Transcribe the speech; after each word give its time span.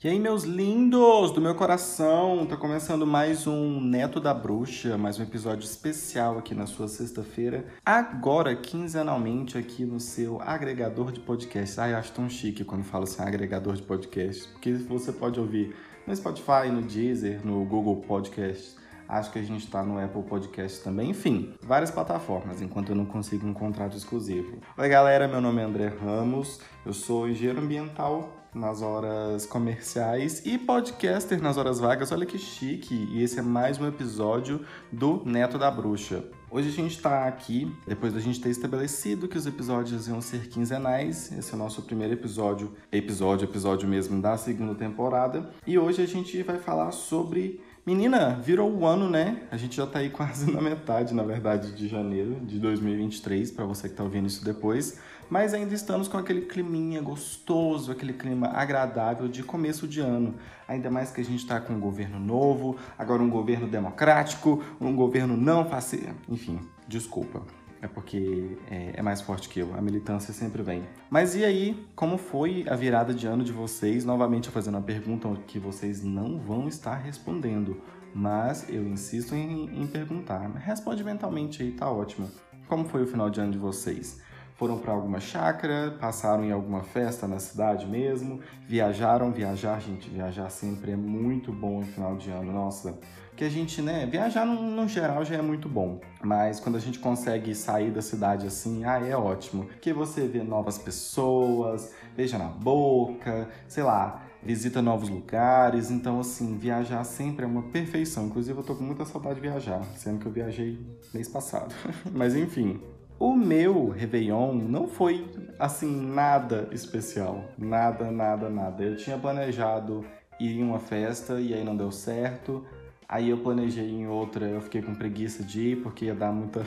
E 0.00 0.06
aí, 0.06 0.20
meus 0.20 0.44
lindos 0.44 1.32
do 1.32 1.40
meu 1.40 1.56
coração, 1.56 2.46
tá 2.46 2.56
começando 2.56 3.04
mais 3.04 3.48
um 3.48 3.80
Neto 3.80 4.20
da 4.20 4.32
Bruxa, 4.32 4.96
mais 4.96 5.18
um 5.18 5.24
episódio 5.24 5.64
especial 5.64 6.38
aqui 6.38 6.54
na 6.54 6.66
sua 6.66 6.86
sexta-feira. 6.86 7.64
Agora, 7.84 8.54
quinzenalmente, 8.54 9.58
aqui 9.58 9.84
no 9.84 9.98
seu 9.98 10.40
agregador 10.40 11.10
de 11.10 11.18
podcasts. 11.18 11.80
Ai, 11.80 11.94
acho 11.94 12.12
tão 12.12 12.30
chique 12.30 12.62
quando 12.62 12.84
falo 12.84 13.02
assim, 13.02 13.24
agregador 13.24 13.74
de 13.74 13.82
podcasts, 13.82 14.46
porque 14.46 14.72
você 14.74 15.10
pode 15.10 15.40
ouvir 15.40 15.74
no 16.06 16.14
Spotify, 16.14 16.70
no 16.70 16.82
Deezer, 16.82 17.44
no 17.44 17.64
Google 17.64 17.96
Podcasts. 17.96 18.76
Acho 19.08 19.32
que 19.32 19.40
a 19.40 19.42
gente 19.42 19.64
está 19.64 19.82
no 19.82 19.98
Apple 19.98 20.22
Podcast 20.22 20.80
também. 20.84 21.10
Enfim, 21.10 21.54
várias 21.60 21.90
plataformas, 21.90 22.62
enquanto 22.62 22.90
eu 22.90 22.94
não 22.94 23.04
consigo 23.04 23.48
encontrar 23.48 23.88
de 23.88 23.96
exclusivo. 23.96 24.58
Oi, 24.76 24.88
galera, 24.88 25.26
meu 25.26 25.40
nome 25.40 25.60
é 25.60 25.64
André 25.64 25.88
Ramos, 25.88 26.60
eu 26.86 26.92
sou 26.92 27.28
engenheiro 27.28 27.60
ambiental 27.60 28.37
nas 28.54 28.82
horas 28.82 29.46
comerciais 29.46 30.42
e 30.44 30.58
podcaster 30.58 31.40
nas 31.42 31.56
horas 31.56 31.78
vagas. 31.78 32.12
Olha 32.12 32.26
que 32.26 32.38
chique! 32.38 33.08
E 33.12 33.22
esse 33.22 33.38
é 33.38 33.42
mais 33.42 33.78
um 33.78 33.86
episódio 33.86 34.64
do 34.90 35.22
Neto 35.24 35.58
da 35.58 35.70
Bruxa. 35.70 36.24
Hoje 36.50 36.68
a 36.68 36.72
gente 36.72 36.96
está 36.96 37.26
aqui, 37.26 37.70
depois 37.86 38.14
da 38.14 38.20
gente 38.20 38.40
ter 38.40 38.48
estabelecido 38.48 39.28
que 39.28 39.36
os 39.36 39.46
episódios 39.46 40.08
iam 40.08 40.20
ser 40.20 40.48
quinzenais. 40.48 41.30
Esse 41.30 41.52
é 41.52 41.54
o 41.54 41.58
nosso 41.58 41.82
primeiro 41.82 42.14
episódio, 42.14 42.72
episódio, 42.90 43.44
episódio 43.44 43.86
mesmo 43.86 44.20
da 44.22 44.36
segunda 44.38 44.74
temporada. 44.74 45.50
E 45.66 45.78
hoje 45.78 46.02
a 46.02 46.06
gente 46.06 46.42
vai 46.42 46.56
falar 46.58 46.90
sobre 46.90 47.60
Menina, 47.88 48.38
virou 48.44 48.70
o 48.70 48.84
ano, 48.84 49.08
né? 49.08 49.44
A 49.50 49.56
gente 49.56 49.74
já 49.74 49.86
tá 49.86 50.00
aí 50.00 50.10
quase 50.10 50.52
na 50.52 50.60
metade, 50.60 51.14
na 51.14 51.22
verdade, 51.22 51.72
de 51.72 51.88
janeiro 51.88 52.38
de 52.42 52.58
2023, 52.58 53.50
para 53.50 53.64
você 53.64 53.88
que 53.88 53.94
tá 53.94 54.04
ouvindo 54.04 54.26
isso 54.26 54.44
depois. 54.44 55.00
Mas 55.30 55.54
ainda 55.54 55.74
estamos 55.74 56.06
com 56.06 56.18
aquele 56.18 56.42
climinha 56.42 57.00
gostoso, 57.00 57.90
aquele 57.90 58.12
clima 58.12 58.48
agradável 58.48 59.26
de 59.26 59.42
começo 59.42 59.88
de 59.88 60.00
ano. 60.00 60.34
Ainda 60.68 60.90
mais 60.90 61.10
que 61.10 61.22
a 61.22 61.24
gente 61.24 61.46
tá 61.46 61.62
com 61.62 61.72
um 61.72 61.80
governo 61.80 62.20
novo, 62.20 62.76
agora 62.98 63.22
um 63.22 63.30
governo 63.30 63.66
democrático, 63.66 64.62
um 64.78 64.94
governo 64.94 65.34
não 65.34 65.64
fascista. 65.64 66.14
Enfim, 66.28 66.60
desculpa 66.86 67.40
é 67.80 67.86
porque 67.86 68.56
é, 68.70 68.94
é, 68.94 69.02
mais 69.02 69.20
forte 69.20 69.48
que 69.48 69.60
eu. 69.60 69.74
A 69.74 69.80
militância 69.80 70.32
sempre 70.32 70.62
vem. 70.62 70.82
Mas 71.10 71.34
e 71.34 71.44
aí, 71.44 71.86
como 71.94 72.18
foi 72.18 72.64
a 72.68 72.74
virada 72.74 73.14
de 73.14 73.26
ano 73.26 73.44
de 73.44 73.52
vocês? 73.52 74.04
Novamente 74.04 74.48
fazendo 74.50 74.74
uma 74.74 74.82
pergunta 74.82 75.28
que 75.46 75.58
vocês 75.58 76.02
não 76.02 76.38
vão 76.38 76.68
estar 76.68 76.96
respondendo, 76.96 77.80
mas 78.14 78.68
eu 78.68 78.86
insisto 78.86 79.34
em, 79.34 79.82
em 79.82 79.86
perguntar. 79.86 80.48
Responde 80.56 81.04
mentalmente 81.04 81.62
aí, 81.62 81.72
tá 81.72 81.90
ótimo. 81.90 82.30
Como 82.66 82.84
foi 82.84 83.02
o 83.02 83.06
final 83.06 83.30
de 83.30 83.40
ano 83.40 83.52
de 83.52 83.58
vocês? 83.58 84.20
Foram 84.58 84.76
para 84.76 84.92
alguma 84.92 85.20
chácara? 85.20 85.96
Passaram 86.00 86.44
em 86.44 86.50
alguma 86.50 86.82
festa 86.82 87.28
na 87.28 87.38
cidade 87.38 87.86
mesmo? 87.86 88.40
Viajaram? 88.66 89.30
Viajar, 89.30 89.80
gente, 89.80 90.10
viajar 90.10 90.50
sempre 90.50 90.90
é 90.90 90.96
muito 90.96 91.52
bom 91.52 91.78
no 91.78 91.86
final 91.86 92.16
de 92.16 92.28
ano. 92.28 92.52
Nossa, 92.52 92.98
que 93.36 93.44
a 93.44 93.48
gente, 93.48 93.80
né, 93.80 94.04
viajar 94.04 94.44
no, 94.44 94.60
no, 94.60 94.88
geral 94.88 95.24
já 95.24 95.36
é 95.36 95.42
muito 95.42 95.68
bom, 95.68 96.00
mas 96.24 96.58
quando 96.58 96.74
a 96.74 96.80
gente 96.80 96.98
consegue 96.98 97.54
sair 97.54 97.92
da 97.92 98.02
cidade 98.02 98.48
assim, 98.48 98.84
ah, 98.84 98.98
é 98.98 99.16
ótimo, 99.16 99.68
que 99.80 99.92
você 99.92 100.26
vê 100.26 100.42
novas 100.42 100.76
pessoas, 100.76 101.94
beija 102.16 102.36
na 102.36 102.48
boca, 102.48 103.48
sei 103.68 103.84
lá, 103.84 104.24
visita 104.42 104.82
novos 104.82 105.08
lugares, 105.08 105.88
então 105.88 106.18
assim, 106.18 106.58
viajar 106.58 107.04
sempre 107.04 107.44
é 107.44 107.48
uma 107.48 107.62
perfeição. 107.62 108.26
Inclusive 108.26 108.58
eu 108.58 108.64
tô 108.64 108.74
com 108.74 108.82
muita 108.82 109.04
saudade 109.04 109.36
de 109.36 109.40
viajar, 109.40 109.84
sendo 109.94 110.18
que 110.18 110.26
eu 110.26 110.32
viajei 110.32 110.84
mês 111.14 111.28
passado. 111.28 111.72
mas 112.12 112.34
enfim, 112.34 112.80
o 113.18 113.34
meu 113.34 113.88
Réveillon 113.88 114.54
não 114.54 114.86
foi 114.86 115.28
assim 115.58 115.90
nada 115.90 116.68
especial, 116.70 117.44
nada, 117.58 118.10
nada, 118.10 118.48
nada. 118.48 118.84
Eu 118.84 118.96
tinha 118.96 119.18
planejado 119.18 120.04
ir 120.38 120.58
em 120.58 120.62
uma 120.62 120.78
festa 120.78 121.40
e 121.40 121.52
aí 121.52 121.64
não 121.64 121.76
deu 121.76 121.90
certo. 121.90 122.64
Aí 123.08 123.30
eu 123.30 123.38
planejei 123.38 123.90
em 123.90 124.06
outra, 124.06 124.46
eu 124.46 124.60
fiquei 124.60 124.82
com 124.82 124.94
preguiça 124.94 125.42
de 125.42 125.70
ir 125.70 125.82
porque 125.82 126.04
ia 126.04 126.14
dar 126.14 126.30
muita. 126.30 126.62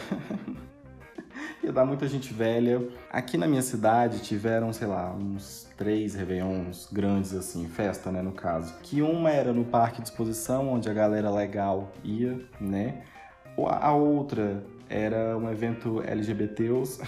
ia 1.63 1.71
dar 1.71 1.85
muita 1.85 2.05
gente 2.07 2.33
velha. 2.33 2.85
Aqui 3.09 3.37
na 3.37 3.47
minha 3.47 3.61
cidade 3.61 4.19
tiveram, 4.19 4.73
sei 4.73 4.87
lá, 4.87 5.13
uns 5.13 5.69
três 5.77 6.15
Réveillons 6.15 6.89
grandes, 6.91 7.33
assim, 7.33 7.67
festa, 7.69 8.11
né, 8.11 8.21
no 8.21 8.33
caso. 8.33 8.73
Que 8.81 9.01
uma 9.01 9.29
era 9.29 9.53
no 9.53 9.63
Parque 9.63 10.01
de 10.01 10.09
Exposição, 10.09 10.67
onde 10.67 10.89
a 10.89 10.93
galera 10.93 11.31
legal 11.31 11.93
ia, 12.03 12.41
né? 12.59 13.03
A 13.57 13.93
outra 13.93 14.63
era 14.91 15.37
um 15.37 15.49
evento 15.49 16.01
LGBTs. 16.01 17.01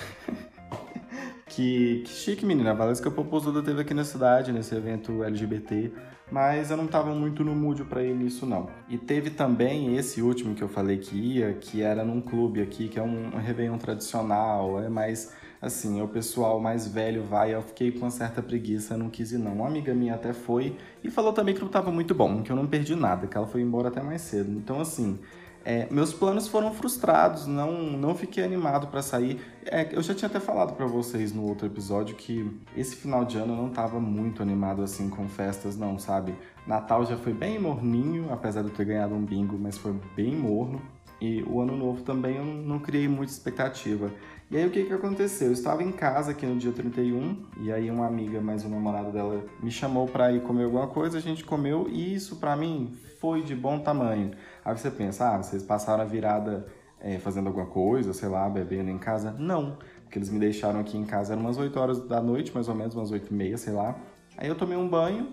que, 1.47 2.03
que 2.05 2.09
chique, 2.09 2.45
menina. 2.45 2.71
A 2.71 2.73
Valesca 2.73 3.11
Popozuda 3.11 3.61
teve 3.61 3.81
aqui 3.81 3.93
na 3.93 4.03
cidade, 4.03 4.51
nesse 4.51 4.73
evento 4.73 5.23
LGBT 5.23 5.91
mas 6.33 6.71
eu 6.71 6.77
não 6.77 6.85
estava 6.85 7.13
muito 7.13 7.43
no 7.43 7.53
mood 7.53 7.83
para 7.85 8.01
ir 8.01 8.15
nisso 8.15 8.43
não. 8.47 8.67
E 8.89 8.97
teve 8.97 9.29
também 9.29 9.95
esse 9.97 10.19
último 10.19 10.55
que 10.55 10.63
eu 10.63 10.67
falei 10.67 10.97
que 10.97 11.15
ia, 11.15 11.53
que 11.53 11.83
era 11.83 12.03
num 12.03 12.19
clube 12.19 12.59
aqui, 12.59 12.87
que 12.87 12.97
é 12.97 13.03
um, 13.03 13.27
um 13.27 13.37
Réveillon 13.37 13.77
tradicional, 13.77 14.81
é 14.81 14.89
mais 14.89 15.31
assim, 15.61 16.01
o 16.01 16.07
pessoal 16.07 16.59
mais 16.59 16.87
velho 16.87 17.23
vai, 17.23 17.53
eu 17.53 17.61
fiquei 17.61 17.91
com 17.91 17.99
uma 17.99 18.09
certa 18.09 18.41
preguiça, 18.41 18.97
não 18.97 19.11
quis 19.11 19.31
ir 19.31 19.37
não. 19.37 19.53
Uma 19.53 19.67
amiga 19.67 19.93
minha 19.93 20.15
até 20.15 20.33
foi 20.33 20.75
e 21.03 21.11
falou 21.11 21.31
também 21.33 21.53
que 21.53 21.61
não 21.61 21.67
estava 21.67 21.91
muito 21.91 22.15
bom, 22.15 22.41
que 22.41 22.51
eu 22.51 22.55
não 22.55 22.65
perdi 22.65 22.95
nada, 22.95 23.27
que 23.27 23.37
ela 23.37 23.47
foi 23.47 23.61
embora 23.61 23.89
até 23.89 24.01
mais 24.01 24.21
cedo. 24.21 24.51
Então 24.51 24.81
assim, 24.81 25.19
é, 25.65 25.87
meus 25.89 26.13
planos 26.13 26.47
foram 26.47 26.73
frustrados, 26.73 27.47
não, 27.47 27.71
não 27.71 28.13
fiquei 28.13 28.43
animado 28.43 28.87
para 28.87 29.01
sair. 29.01 29.39
É, 29.65 29.95
eu 29.95 30.01
já 30.01 30.13
tinha 30.13 30.27
até 30.27 30.39
falado 30.39 30.73
para 30.75 30.85
vocês 30.85 31.33
no 31.33 31.47
outro 31.47 31.65
episódio 31.65 32.15
que 32.15 32.51
esse 32.75 32.95
final 32.95 33.23
de 33.23 33.37
ano 33.37 33.53
eu 33.53 33.57
não 33.57 33.69
tava 33.69 33.99
muito 33.99 34.41
animado 34.41 34.81
assim 34.81 35.09
com 35.09 35.27
festas, 35.29 35.77
não, 35.77 35.97
sabe? 35.97 36.35
Natal 36.67 37.05
já 37.05 37.17
foi 37.17 37.33
bem 37.33 37.59
morninho, 37.59 38.27
apesar 38.31 38.61
de 38.61 38.69
eu 38.69 38.73
ter 38.73 38.85
ganhado 38.85 39.15
um 39.15 39.23
bingo, 39.23 39.57
mas 39.57 39.77
foi 39.77 39.93
bem 40.15 40.35
morno. 40.35 40.81
E 41.23 41.41
o 41.43 41.61
ano 41.61 41.77
novo 41.77 42.03
também 42.03 42.35
eu 42.35 42.43
não 42.43 42.79
criei 42.79 43.07
muita 43.07 43.31
expectativa. 43.31 44.11
E 44.51 44.57
aí 44.57 44.67
o 44.67 44.69
que 44.69 44.83
que 44.83 44.91
aconteceu? 44.91 45.47
Eu 45.47 45.53
estava 45.53 45.81
em 45.81 45.89
casa 45.89 46.31
aqui 46.31 46.45
no 46.45 46.57
dia 46.57 46.73
31 46.73 47.45
e 47.61 47.71
aí 47.71 47.89
uma 47.89 48.05
amiga, 48.05 48.41
mais 48.41 48.65
um 48.65 48.69
namorado 48.69 49.09
dela, 49.09 49.41
me 49.61 49.71
chamou 49.71 50.05
para 50.05 50.33
ir 50.33 50.41
comer 50.41 50.65
alguma 50.65 50.87
coisa, 50.87 51.17
a 51.17 51.21
gente 51.21 51.45
comeu 51.45 51.87
e 51.89 52.13
isso 52.13 52.35
para 52.41 52.57
mim 52.57 52.93
foi 53.21 53.41
de 53.41 53.55
bom 53.55 53.79
tamanho. 53.79 54.31
Aí 54.65 54.77
você 54.77 54.91
pensa, 54.91 55.33
ah, 55.33 55.41
vocês 55.41 55.63
passaram 55.63 56.03
a 56.03 56.05
virada 56.05 56.67
é, 56.99 57.17
fazendo 57.19 57.47
alguma 57.47 57.67
coisa, 57.67 58.11
sei 58.11 58.27
lá, 58.27 58.49
bebendo 58.49 58.89
em 58.89 58.97
casa? 58.97 59.31
Não, 59.31 59.77
porque 60.03 60.19
eles 60.19 60.29
me 60.29 60.39
deixaram 60.39 60.81
aqui 60.81 60.97
em 60.97 61.05
casa, 61.05 61.31
eram 61.31 61.43
umas 61.43 61.57
8 61.57 61.79
horas 61.79 62.05
da 62.05 62.21
noite, 62.21 62.53
mais 62.53 62.67
ou 62.67 62.75
menos, 62.75 62.95
umas 62.95 63.11
8 63.11 63.31
e 63.31 63.33
meia, 63.33 63.57
sei 63.57 63.71
lá. 63.71 63.95
Aí 64.37 64.49
eu 64.49 64.55
tomei 64.55 64.77
um 64.77 64.89
banho, 64.89 65.29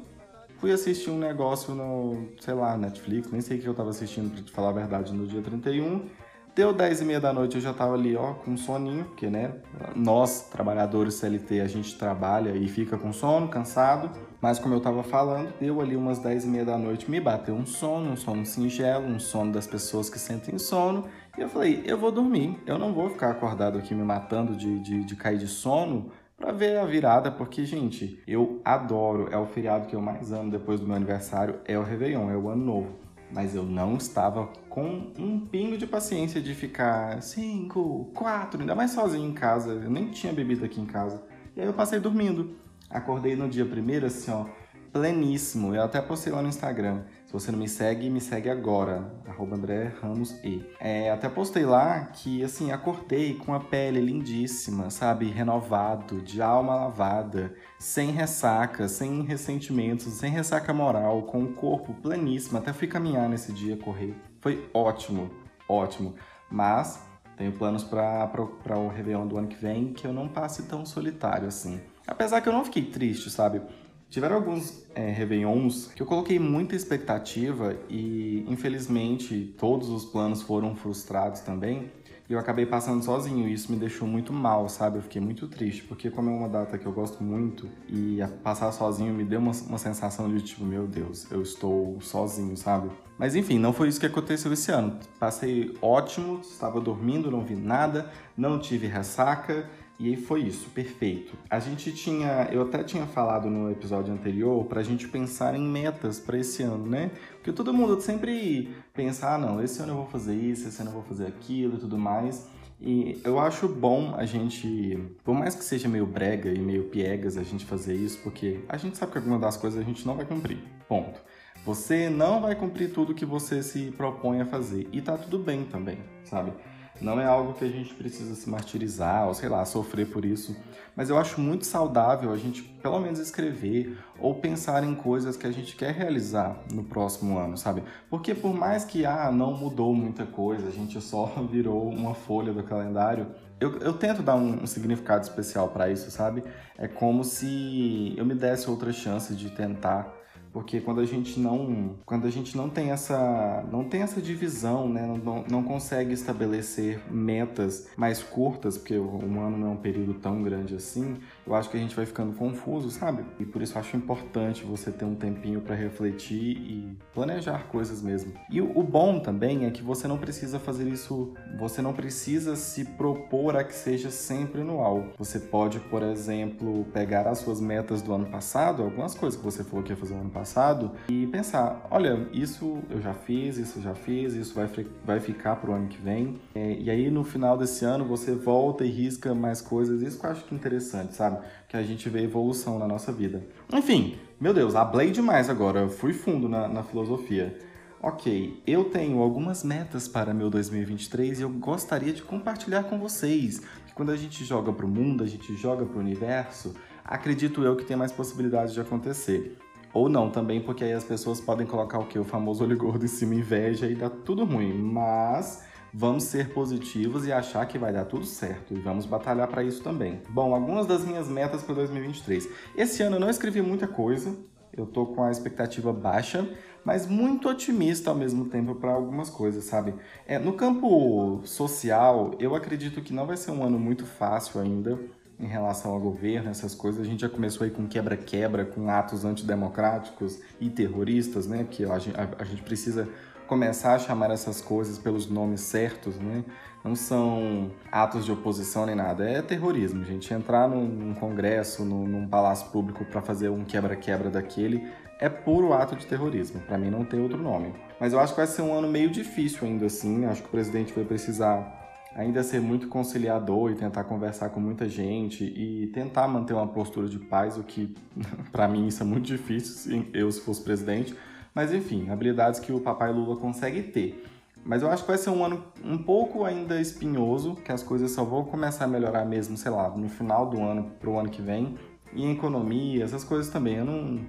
fui 0.60 0.70
assistir 0.70 1.10
um 1.10 1.18
negócio 1.18 1.74
no, 1.74 2.28
sei 2.38 2.52
lá, 2.52 2.76
Netflix, 2.76 3.32
nem 3.32 3.40
sei 3.40 3.58
o 3.58 3.60
que 3.62 3.66
eu 3.66 3.74
tava 3.74 3.90
assistindo, 3.90 4.30
pra 4.30 4.42
te 4.42 4.52
falar 4.52 4.68
a 4.68 4.72
verdade, 4.72 5.12
no 5.12 5.26
dia 5.26 5.40
31. 5.40 6.06
Deu 6.54 6.72
10 6.72 7.00
e 7.00 7.04
meia 7.04 7.20
da 7.20 7.32
noite, 7.32 7.54
eu 7.54 7.62
já 7.62 7.72
tava 7.72 7.94
ali, 7.94 8.14
ó, 8.14 8.34
com 8.34 8.56
soninho, 8.56 9.04
porque, 9.04 9.30
né, 9.30 9.54
nós, 9.96 10.48
trabalhadores 10.50 11.14
CLT, 11.14 11.60
a 11.60 11.66
gente 11.66 11.96
trabalha 11.96 12.50
e 12.50 12.68
fica 12.68 12.98
com 12.98 13.12
sono, 13.12 13.48
cansado. 13.48 14.10
Mas 14.42 14.58
como 14.58 14.74
eu 14.74 14.80
tava 14.80 15.02
falando, 15.02 15.52
deu 15.60 15.80
ali 15.80 15.96
umas 15.96 16.18
10 16.18 16.44
e 16.44 16.48
meia 16.48 16.64
da 16.64 16.76
noite, 16.76 17.10
me 17.10 17.20
bateu 17.20 17.54
um 17.54 17.64
sono, 17.64 18.10
um 18.10 18.16
sono 18.16 18.44
singelo, 18.44 19.06
um 19.06 19.20
sono 19.20 19.52
das 19.52 19.66
pessoas 19.66 20.10
que 20.10 20.18
sentem 20.18 20.58
sono. 20.58 21.06
E 21.38 21.40
eu 21.40 21.48
falei, 21.48 21.82
eu 21.86 21.96
vou 21.96 22.10
dormir, 22.10 22.58
eu 22.66 22.78
não 22.78 22.92
vou 22.92 23.08
ficar 23.10 23.30
acordado 23.30 23.78
aqui 23.78 23.94
me 23.94 24.02
matando 24.02 24.56
de, 24.56 24.78
de, 24.80 25.04
de 25.04 25.16
cair 25.16 25.38
de 25.38 25.46
sono 25.46 26.10
para 26.40 26.50
ver 26.50 26.78
a 26.78 26.84
virada, 26.84 27.30
porque, 27.30 27.64
gente, 27.64 28.20
eu 28.26 28.60
adoro, 28.64 29.28
é 29.30 29.36
o 29.36 29.46
feriado 29.46 29.86
que 29.86 29.94
eu 29.94 30.00
mais 30.00 30.32
amo 30.32 30.50
depois 30.50 30.80
do 30.80 30.86
meu 30.86 30.96
aniversário, 30.96 31.60
é 31.64 31.78
o 31.78 31.82
Réveillon, 31.84 32.28
é 32.30 32.36
o 32.36 32.48
Ano 32.48 32.64
Novo 32.64 33.10
mas 33.32 33.54
eu 33.54 33.62
não 33.62 33.96
estava 33.96 34.48
com 34.68 35.12
um 35.18 35.40
pingo 35.40 35.78
de 35.78 35.86
paciência 35.86 36.40
de 36.40 36.54
ficar 36.54 37.22
cinco, 37.22 38.10
quatro, 38.14 38.60
ainda 38.60 38.74
mais 38.74 38.90
sozinho 38.90 39.28
em 39.28 39.32
casa. 39.32 39.72
Eu 39.72 39.90
nem 39.90 40.10
tinha 40.10 40.32
bebido 40.32 40.64
aqui 40.64 40.80
em 40.80 40.86
casa. 40.86 41.22
E 41.56 41.60
aí 41.60 41.66
eu 41.66 41.72
passei 41.72 42.00
dormindo. 42.00 42.56
Acordei 42.88 43.36
no 43.36 43.48
dia 43.48 43.64
primeiro, 43.64 44.06
assim, 44.06 44.30
ó, 44.30 44.46
pleníssimo. 44.92 45.74
Eu 45.74 45.82
até 45.82 46.00
postei 46.00 46.32
lá 46.32 46.42
no 46.42 46.48
Instagram. 46.48 47.02
Se 47.30 47.34
você 47.34 47.52
não 47.52 47.60
me 47.60 47.68
segue, 47.68 48.10
me 48.10 48.20
segue 48.20 48.50
agora, 48.50 49.08
arroba 49.24 49.54
André 49.54 49.92
Ramos 50.02 50.32
E. 50.42 50.66
É, 50.80 51.12
até 51.12 51.28
postei 51.28 51.64
lá 51.64 52.06
que, 52.06 52.42
assim, 52.42 52.72
acordei 52.72 53.34
com 53.34 53.54
a 53.54 53.60
pele 53.60 54.00
lindíssima, 54.00 54.90
sabe? 54.90 55.26
Renovado, 55.26 56.20
de 56.22 56.42
alma 56.42 56.74
lavada, 56.74 57.54
sem 57.78 58.10
ressaca, 58.10 58.88
sem 58.88 59.22
ressentimentos, 59.22 60.12
sem 60.14 60.28
ressaca 60.28 60.74
moral, 60.74 61.22
com 61.22 61.44
o 61.44 61.52
corpo 61.52 61.94
pleníssimo. 61.94 62.58
Até 62.58 62.72
fui 62.72 62.88
caminhar 62.88 63.28
nesse 63.28 63.52
dia, 63.52 63.76
correr. 63.76 64.12
Foi 64.40 64.68
ótimo, 64.74 65.30
ótimo. 65.68 66.16
Mas 66.50 67.00
tenho 67.36 67.52
planos 67.52 67.84
para 67.84 68.42
o 68.76 68.88
Réveillon 68.88 69.28
do 69.28 69.38
ano 69.38 69.46
que 69.46 69.54
vem 69.54 69.92
que 69.92 70.04
eu 70.04 70.12
não 70.12 70.26
passe 70.26 70.64
tão 70.64 70.84
solitário 70.84 71.46
assim. 71.46 71.80
Apesar 72.08 72.40
que 72.40 72.48
eu 72.48 72.52
não 72.52 72.64
fiquei 72.64 72.86
triste, 72.86 73.30
sabe? 73.30 73.62
Tiveram 74.10 74.34
alguns 74.34 74.82
é, 74.92 75.12
Réveillons 75.12 75.86
que 75.94 76.02
eu 76.02 76.06
coloquei 76.06 76.36
muita 76.36 76.74
expectativa 76.74 77.76
e, 77.88 78.44
infelizmente, 78.48 79.54
todos 79.56 79.88
os 79.88 80.04
planos 80.04 80.42
foram 80.42 80.74
frustrados 80.74 81.40
também. 81.42 81.92
E 82.28 82.32
eu 82.32 82.38
acabei 82.38 82.66
passando 82.66 83.04
sozinho 83.04 83.48
e 83.48 83.52
isso 83.52 83.70
me 83.70 83.78
deixou 83.78 84.08
muito 84.08 84.32
mal, 84.32 84.68
sabe? 84.68 84.98
Eu 84.98 85.02
fiquei 85.02 85.20
muito 85.20 85.46
triste, 85.46 85.84
porque 85.84 86.10
como 86.10 86.28
é 86.28 86.32
uma 86.32 86.48
data 86.48 86.76
que 86.76 86.86
eu 86.86 86.92
gosto 86.92 87.22
muito 87.22 87.68
e 87.88 88.18
passar 88.42 88.72
sozinho 88.72 89.14
me 89.14 89.24
deu 89.24 89.38
uma, 89.38 89.52
uma 89.68 89.78
sensação 89.78 90.28
de 90.32 90.42
tipo, 90.42 90.64
meu 90.64 90.88
Deus, 90.88 91.30
eu 91.30 91.42
estou 91.42 92.00
sozinho, 92.00 92.56
sabe? 92.56 92.90
Mas 93.16 93.36
enfim, 93.36 93.58
não 93.58 93.72
foi 93.72 93.88
isso 93.88 94.00
que 94.00 94.06
aconteceu 94.06 94.52
esse 94.52 94.72
ano. 94.72 94.98
Passei 95.20 95.76
ótimo, 95.82 96.40
estava 96.40 96.80
dormindo, 96.80 97.30
não 97.30 97.44
vi 97.44 97.54
nada, 97.54 98.10
não 98.36 98.58
tive 98.58 98.86
ressaca 98.86 99.68
e 100.00 100.08
aí 100.08 100.16
foi 100.16 100.40
isso, 100.44 100.70
perfeito. 100.70 101.36
A 101.50 101.58
gente 101.60 101.92
tinha, 101.92 102.48
eu 102.50 102.62
até 102.62 102.82
tinha 102.82 103.04
falado 103.04 103.50
no 103.50 103.70
episódio 103.70 104.14
anterior 104.14 104.64
pra 104.64 104.82
gente 104.82 105.06
pensar 105.06 105.54
em 105.54 105.60
metas 105.60 106.18
para 106.18 106.38
esse 106.38 106.62
ano, 106.62 106.86
né? 106.86 107.10
Porque 107.34 107.52
todo 107.52 107.70
mundo 107.74 108.00
sempre 108.00 108.74
pensa, 108.94 109.34
ah, 109.34 109.36
não, 109.36 109.62
esse 109.62 109.82
ano 109.82 109.92
eu 109.92 109.96
vou 109.96 110.06
fazer 110.06 110.34
isso, 110.34 110.66
esse 110.66 110.80
ano 110.80 110.88
eu 110.88 110.94
vou 110.94 111.02
fazer 111.02 111.26
aquilo 111.26 111.74
e 111.74 111.78
tudo 111.80 111.98
mais. 111.98 112.48
E 112.80 113.20
eu 113.22 113.38
acho 113.38 113.68
bom 113.68 114.14
a 114.16 114.24
gente, 114.24 114.98
por 115.22 115.34
mais 115.34 115.54
que 115.54 115.62
seja 115.62 115.86
meio 115.86 116.06
brega 116.06 116.50
e 116.50 116.58
meio 116.58 116.84
piegas 116.84 117.36
a 117.36 117.42
gente 117.42 117.66
fazer 117.66 117.94
isso, 117.94 118.20
porque 118.22 118.60
a 118.70 118.78
gente 118.78 118.96
sabe 118.96 119.12
que 119.12 119.18
alguma 119.18 119.38
das 119.38 119.58
coisas 119.58 119.78
a 119.78 119.84
gente 119.84 120.06
não 120.06 120.16
vai 120.16 120.24
cumprir. 120.24 120.60
Ponto. 120.88 121.20
Você 121.66 122.08
não 122.08 122.40
vai 122.40 122.54
cumprir 122.54 122.90
tudo 122.90 123.14
que 123.14 123.26
você 123.26 123.62
se 123.62 123.90
propõe 123.90 124.40
a 124.40 124.46
fazer. 124.46 124.88
E 124.92 125.02
tá 125.02 125.18
tudo 125.18 125.38
bem 125.38 125.64
também, 125.64 125.98
sabe? 126.24 126.54
Não 127.00 127.20
é 127.20 127.24
algo 127.24 127.54
que 127.54 127.64
a 127.64 127.68
gente 127.68 127.94
precisa 127.94 128.34
se 128.34 128.48
martirizar 128.48 129.26
ou, 129.26 129.34
sei 129.34 129.48
lá, 129.48 129.64
sofrer 129.64 130.06
por 130.06 130.24
isso. 130.24 130.54
Mas 130.94 131.08
eu 131.08 131.16
acho 131.16 131.40
muito 131.40 131.64
saudável 131.64 132.32
a 132.32 132.36
gente, 132.36 132.62
pelo 132.62 133.00
menos, 133.00 133.18
escrever 133.18 133.96
ou 134.18 134.34
pensar 134.34 134.84
em 134.84 134.94
coisas 134.94 135.36
que 135.36 135.46
a 135.46 135.50
gente 135.50 135.76
quer 135.76 135.94
realizar 135.94 136.58
no 136.72 136.84
próximo 136.84 137.38
ano, 137.38 137.56
sabe? 137.56 137.82
Porque 138.10 138.34
por 138.34 138.52
mais 138.52 138.84
que, 138.84 139.06
ah, 139.06 139.30
não 139.32 139.56
mudou 139.56 139.94
muita 139.94 140.26
coisa, 140.26 140.68
a 140.68 140.72
gente 140.72 141.00
só 141.00 141.26
virou 141.50 141.88
uma 141.88 142.14
folha 142.14 142.52
do 142.52 142.62
calendário, 142.62 143.28
eu, 143.58 143.78
eu 143.78 143.92
tento 143.92 144.22
dar 144.22 144.36
um, 144.36 144.62
um 144.62 144.66
significado 144.66 145.22
especial 145.22 145.68
para 145.68 145.90
isso, 145.90 146.10
sabe? 146.10 146.42
É 146.76 146.88
como 146.88 147.24
se 147.24 148.14
eu 148.16 148.24
me 148.24 148.34
desse 148.34 148.68
outra 148.68 148.92
chance 148.92 149.34
de 149.34 149.50
tentar 149.50 150.19
porque 150.52 150.80
quando 150.80 151.00
a 151.00 151.04
gente 151.04 151.38
não 151.38 151.96
quando 152.04 152.26
a 152.26 152.30
gente 152.30 152.56
não 152.56 152.68
tem 152.68 152.90
essa 152.90 153.64
não 153.70 153.84
tem 153.84 154.02
essa 154.02 154.20
divisão 154.20 154.88
né 154.88 155.06
não, 155.22 155.44
não 155.48 155.62
consegue 155.62 156.12
estabelecer 156.12 157.00
metas 157.10 157.88
mais 157.96 158.22
curtas 158.22 158.76
porque 158.76 158.98
um 158.98 159.40
ano 159.40 159.56
não 159.56 159.68
é 159.68 159.70
um 159.70 159.76
período 159.76 160.14
tão 160.14 160.42
grande 160.42 160.74
assim 160.74 161.16
eu 161.46 161.54
acho 161.54 161.70
que 161.70 161.76
a 161.76 161.80
gente 161.80 161.94
vai 161.94 162.06
ficando 162.06 162.32
confuso 162.36 162.90
sabe? 162.90 163.24
E 163.38 163.44
por 163.44 163.62
isso 163.62 163.78
acho 163.78 163.96
importante 163.96 164.64
você 164.64 164.90
ter 164.90 165.04
um 165.04 165.14
tempinho 165.14 165.60
para 165.60 165.74
refletir 165.74 166.56
e 166.56 166.98
planejar 167.14 167.66
coisas 167.68 168.02
mesmo. 168.02 168.32
E 168.50 168.60
o 168.60 168.82
bom 168.82 169.18
também 169.18 169.66
é 169.66 169.70
que 169.70 169.82
você 169.82 170.06
não 170.06 170.18
precisa 170.18 170.58
fazer 170.58 170.88
isso 170.88 171.32
você 171.58 171.82
não 171.82 171.92
precisa 171.92 172.56
se 172.56 172.84
propor 172.84 173.56
a 173.56 173.64
que 173.64 173.74
seja 173.74 174.10
sempre 174.10 174.60
anual 174.60 175.04
você 175.18 175.38
pode 175.38 175.80
por 175.80 176.02
exemplo 176.02 176.84
pegar 176.92 177.26
as 177.26 177.38
suas 177.38 177.60
metas 177.60 178.02
do 178.02 178.12
ano 178.12 178.26
passado 178.26 178.82
algumas 178.82 179.14
coisas 179.14 179.38
que 179.38 179.44
você 179.44 179.64
falou 179.64 179.84
que 179.84 179.92
ia 179.92 179.96
fazer 179.96 180.14
no 180.14 180.20
ano 180.20 180.30
passado 180.30 180.39
passado 180.40 180.92
e 181.08 181.26
pensar, 181.26 181.86
olha, 181.90 182.26
isso 182.32 182.78
eu 182.88 183.00
já 183.02 183.12
fiz, 183.12 183.58
isso 183.58 183.78
eu 183.78 183.82
já 183.82 183.94
fiz, 183.94 184.32
isso 184.34 184.54
vai, 184.54 184.68
vai 185.04 185.20
ficar 185.20 185.56
para 185.56 185.70
o 185.70 185.74
ano 185.74 185.86
que 185.86 185.98
vem. 185.98 186.40
É, 186.54 186.78
e 186.80 186.88
aí 186.88 187.10
no 187.10 187.22
final 187.22 187.58
desse 187.58 187.84
ano 187.84 188.06
você 188.06 188.32
volta 188.34 188.84
e 188.84 188.90
risca 188.90 189.34
mais 189.34 189.60
coisas. 189.60 190.00
Isso 190.00 190.18
que 190.18 190.24
eu 190.24 190.30
acho 190.30 190.44
que 190.44 190.54
é 190.54 190.56
interessante, 190.56 191.14
sabe? 191.14 191.38
Que 191.68 191.76
a 191.76 191.82
gente 191.82 192.08
vê 192.08 192.22
evolução 192.22 192.78
na 192.78 192.88
nossa 192.88 193.12
vida. 193.12 193.42
Enfim, 193.72 194.16
meu 194.40 194.54
Deus, 194.54 194.74
hablei 194.74 195.10
demais 195.10 195.50
agora, 195.50 195.80
eu 195.80 195.90
fui 195.90 196.14
fundo 196.14 196.48
na, 196.48 196.66
na 196.66 196.82
filosofia. 196.82 197.58
Ok, 198.02 198.62
eu 198.66 198.84
tenho 198.84 199.20
algumas 199.20 199.62
metas 199.62 200.08
para 200.08 200.32
meu 200.32 200.48
2023 200.48 201.40
e 201.40 201.42
eu 201.42 201.50
gostaria 201.50 202.14
de 202.14 202.22
compartilhar 202.22 202.84
com 202.84 202.98
vocês. 202.98 203.60
Quando 203.94 204.10
a 204.10 204.16
gente 204.16 204.42
joga 204.42 204.72
para 204.72 204.86
o 204.86 204.88
mundo, 204.88 205.22
a 205.22 205.26
gente 205.26 205.54
joga 205.54 205.84
para 205.84 205.98
o 205.98 206.00
universo, 206.00 206.74
acredito 207.04 207.62
eu 207.62 207.76
que 207.76 207.84
tem 207.84 207.98
mais 207.98 208.10
possibilidades 208.10 208.72
de 208.72 208.80
acontecer. 208.80 209.58
Ou 209.92 210.08
não 210.08 210.30
também, 210.30 210.60
porque 210.60 210.84
aí 210.84 210.92
as 210.92 211.04
pessoas 211.04 211.40
podem 211.40 211.66
colocar 211.66 211.98
o 211.98 212.06
que? 212.06 212.18
O 212.18 212.24
famoso 212.24 212.62
olho 212.62 212.76
gordo 212.76 213.04
em 213.04 213.08
cima, 213.08 213.34
inveja 213.34 213.86
e 213.86 213.94
dá 213.94 214.08
tudo 214.08 214.44
ruim. 214.44 214.72
Mas 214.72 215.64
vamos 215.92 216.24
ser 216.24 216.50
positivos 216.50 217.26
e 217.26 217.32
achar 217.32 217.66
que 217.66 217.78
vai 217.78 217.92
dar 217.92 218.04
tudo 218.04 218.24
certo. 218.24 218.74
E 218.74 218.78
vamos 218.78 219.06
batalhar 219.06 219.48
para 219.48 219.64
isso 219.64 219.82
também. 219.82 220.20
Bom, 220.28 220.54
algumas 220.54 220.86
das 220.86 221.04
minhas 221.04 221.28
metas 221.28 221.62
para 221.62 221.74
2023. 221.74 222.48
Esse 222.76 223.02
ano 223.02 223.16
eu 223.16 223.20
não 223.20 223.30
escrevi 223.30 223.60
muita 223.60 223.88
coisa, 223.88 224.36
eu 224.72 224.86
tô 224.86 225.06
com 225.06 225.24
a 225.24 225.30
expectativa 225.30 225.92
baixa, 225.92 226.48
mas 226.84 227.06
muito 227.06 227.48
otimista 227.48 228.10
ao 228.10 228.16
mesmo 228.16 228.46
tempo 228.46 228.76
para 228.76 228.92
algumas 228.92 229.28
coisas, 229.28 229.64
sabe? 229.64 229.94
É, 230.26 230.38
no 230.38 230.52
campo 230.52 231.40
social, 231.44 232.32
eu 232.38 232.54
acredito 232.54 233.02
que 233.02 233.12
não 233.12 233.26
vai 233.26 233.36
ser 233.36 233.50
um 233.50 233.64
ano 233.64 233.78
muito 233.78 234.06
fácil 234.06 234.60
ainda 234.60 234.98
em 235.40 235.46
relação 235.46 235.92
ao 235.92 235.98
governo, 235.98 236.50
essas 236.50 236.74
coisas. 236.74 237.00
A 237.00 237.04
gente 237.04 237.20
já 237.20 237.28
começou 237.28 237.64
aí 237.64 237.70
com 237.70 237.86
quebra-quebra, 237.86 238.64
com 238.64 238.88
atos 238.90 239.24
antidemocráticos 239.24 240.38
e 240.60 240.68
terroristas, 240.68 241.46
né? 241.46 241.64
Porque 241.64 241.84
a 241.84 241.98
gente, 241.98 242.20
a, 242.20 242.28
a 242.38 242.44
gente 242.44 242.62
precisa 242.62 243.08
começar 243.46 243.94
a 243.94 243.98
chamar 243.98 244.30
essas 244.30 244.60
coisas 244.60 244.98
pelos 244.98 245.28
nomes 245.28 245.62
certos, 245.62 246.18
né? 246.18 246.44
Não 246.84 246.94
são 246.94 247.70
atos 247.90 248.24
de 248.24 248.32
oposição 248.32 248.86
nem 248.86 248.94
nada, 248.94 249.28
é 249.28 249.42
terrorismo, 249.42 250.04
gente. 250.04 250.32
Entrar 250.32 250.68
num, 250.68 250.86
num 250.86 251.14
congresso, 251.14 251.84
num, 251.84 252.06
num 252.06 252.28
palácio 252.28 252.70
público 252.70 253.04
para 253.04 253.20
fazer 253.20 253.48
um 253.48 253.64
quebra-quebra 253.64 254.30
daquele 254.30 254.90
é 255.18 255.28
puro 255.28 255.72
ato 255.74 255.96
de 255.96 256.06
terrorismo. 256.06 256.60
Para 256.60 256.78
mim 256.78 256.90
não 256.90 257.04
tem 257.04 257.20
outro 257.20 257.38
nome. 257.38 257.74
Mas 257.98 258.12
eu 258.12 258.20
acho 258.20 258.32
que 258.32 258.38
vai 258.38 258.46
ser 258.46 258.62
um 258.62 258.72
ano 258.72 258.88
meio 258.88 259.10
difícil 259.10 259.66
ainda 259.66 259.86
assim. 259.86 260.24
Acho 260.24 260.42
que 260.42 260.48
o 260.48 260.50
presidente 260.50 260.92
vai 260.94 261.04
precisar 261.04 261.79
ainda 262.14 262.42
ser 262.42 262.60
muito 262.60 262.88
conciliador 262.88 263.70
e 263.70 263.74
tentar 263.74 264.04
conversar 264.04 264.50
com 264.50 264.60
muita 264.60 264.88
gente 264.88 265.44
e 265.44 265.86
tentar 265.88 266.26
manter 266.28 266.54
uma 266.54 266.66
postura 266.66 267.08
de 267.08 267.18
paz, 267.18 267.56
o 267.56 267.62
que 267.62 267.94
para 268.50 268.66
mim 268.68 268.86
isso 268.86 269.02
é 269.02 269.06
muito 269.06 269.26
difícil, 269.26 270.06
eu 270.12 270.30
se 270.30 270.40
fosse 270.40 270.62
presidente. 270.62 271.14
Mas 271.54 271.72
enfim, 271.72 272.10
habilidades 272.10 272.60
que 272.60 272.72
o 272.72 272.80
papai 272.80 273.12
Lula 273.12 273.36
consegue 273.36 273.82
ter. 273.82 274.24
Mas 274.64 274.82
eu 274.82 274.90
acho 274.90 275.02
que 275.02 275.08
vai 275.08 275.18
ser 275.18 275.30
um 275.30 275.44
ano 275.44 275.64
um 275.84 275.98
pouco 275.98 276.44
ainda 276.44 276.80
espinhoso, 276.80 277.54
que 277.56 277.72
as 277.72 277.82
coisas 277.82 278.10
só 278.10 278.22
vão 278.24 278.44
começar 278.44 278.84
a 278.84 278.88
melhorar 278.88 279.24
mesmo, 279.24 279.56
sei 279.56 279.70
lá, 279.70 279.88
no 279.90 280.08
final 280.08 280.48
do 280.48 280.60
ano 280.60 280.90
para 281.00 281.10
o 281.10 281.18
ano 281.18 281.30
que 281.30 281.40
vem. 281.40 281.76
E 282.12 282.22
em 282.24 282.32
economia, 282.32 283.04
essas 283.04 283.24
coisas 283.24 283.50
também. 283.50 283.76
Eu 283.76 283.84
não, 283.84 284.20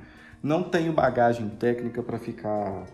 não 0.42 0.64
tenho 0.64 0.94
bagagem 0.94 1.50
técnica 1.50 2.02
para 2.02 2.18
ficar 2.18 2.86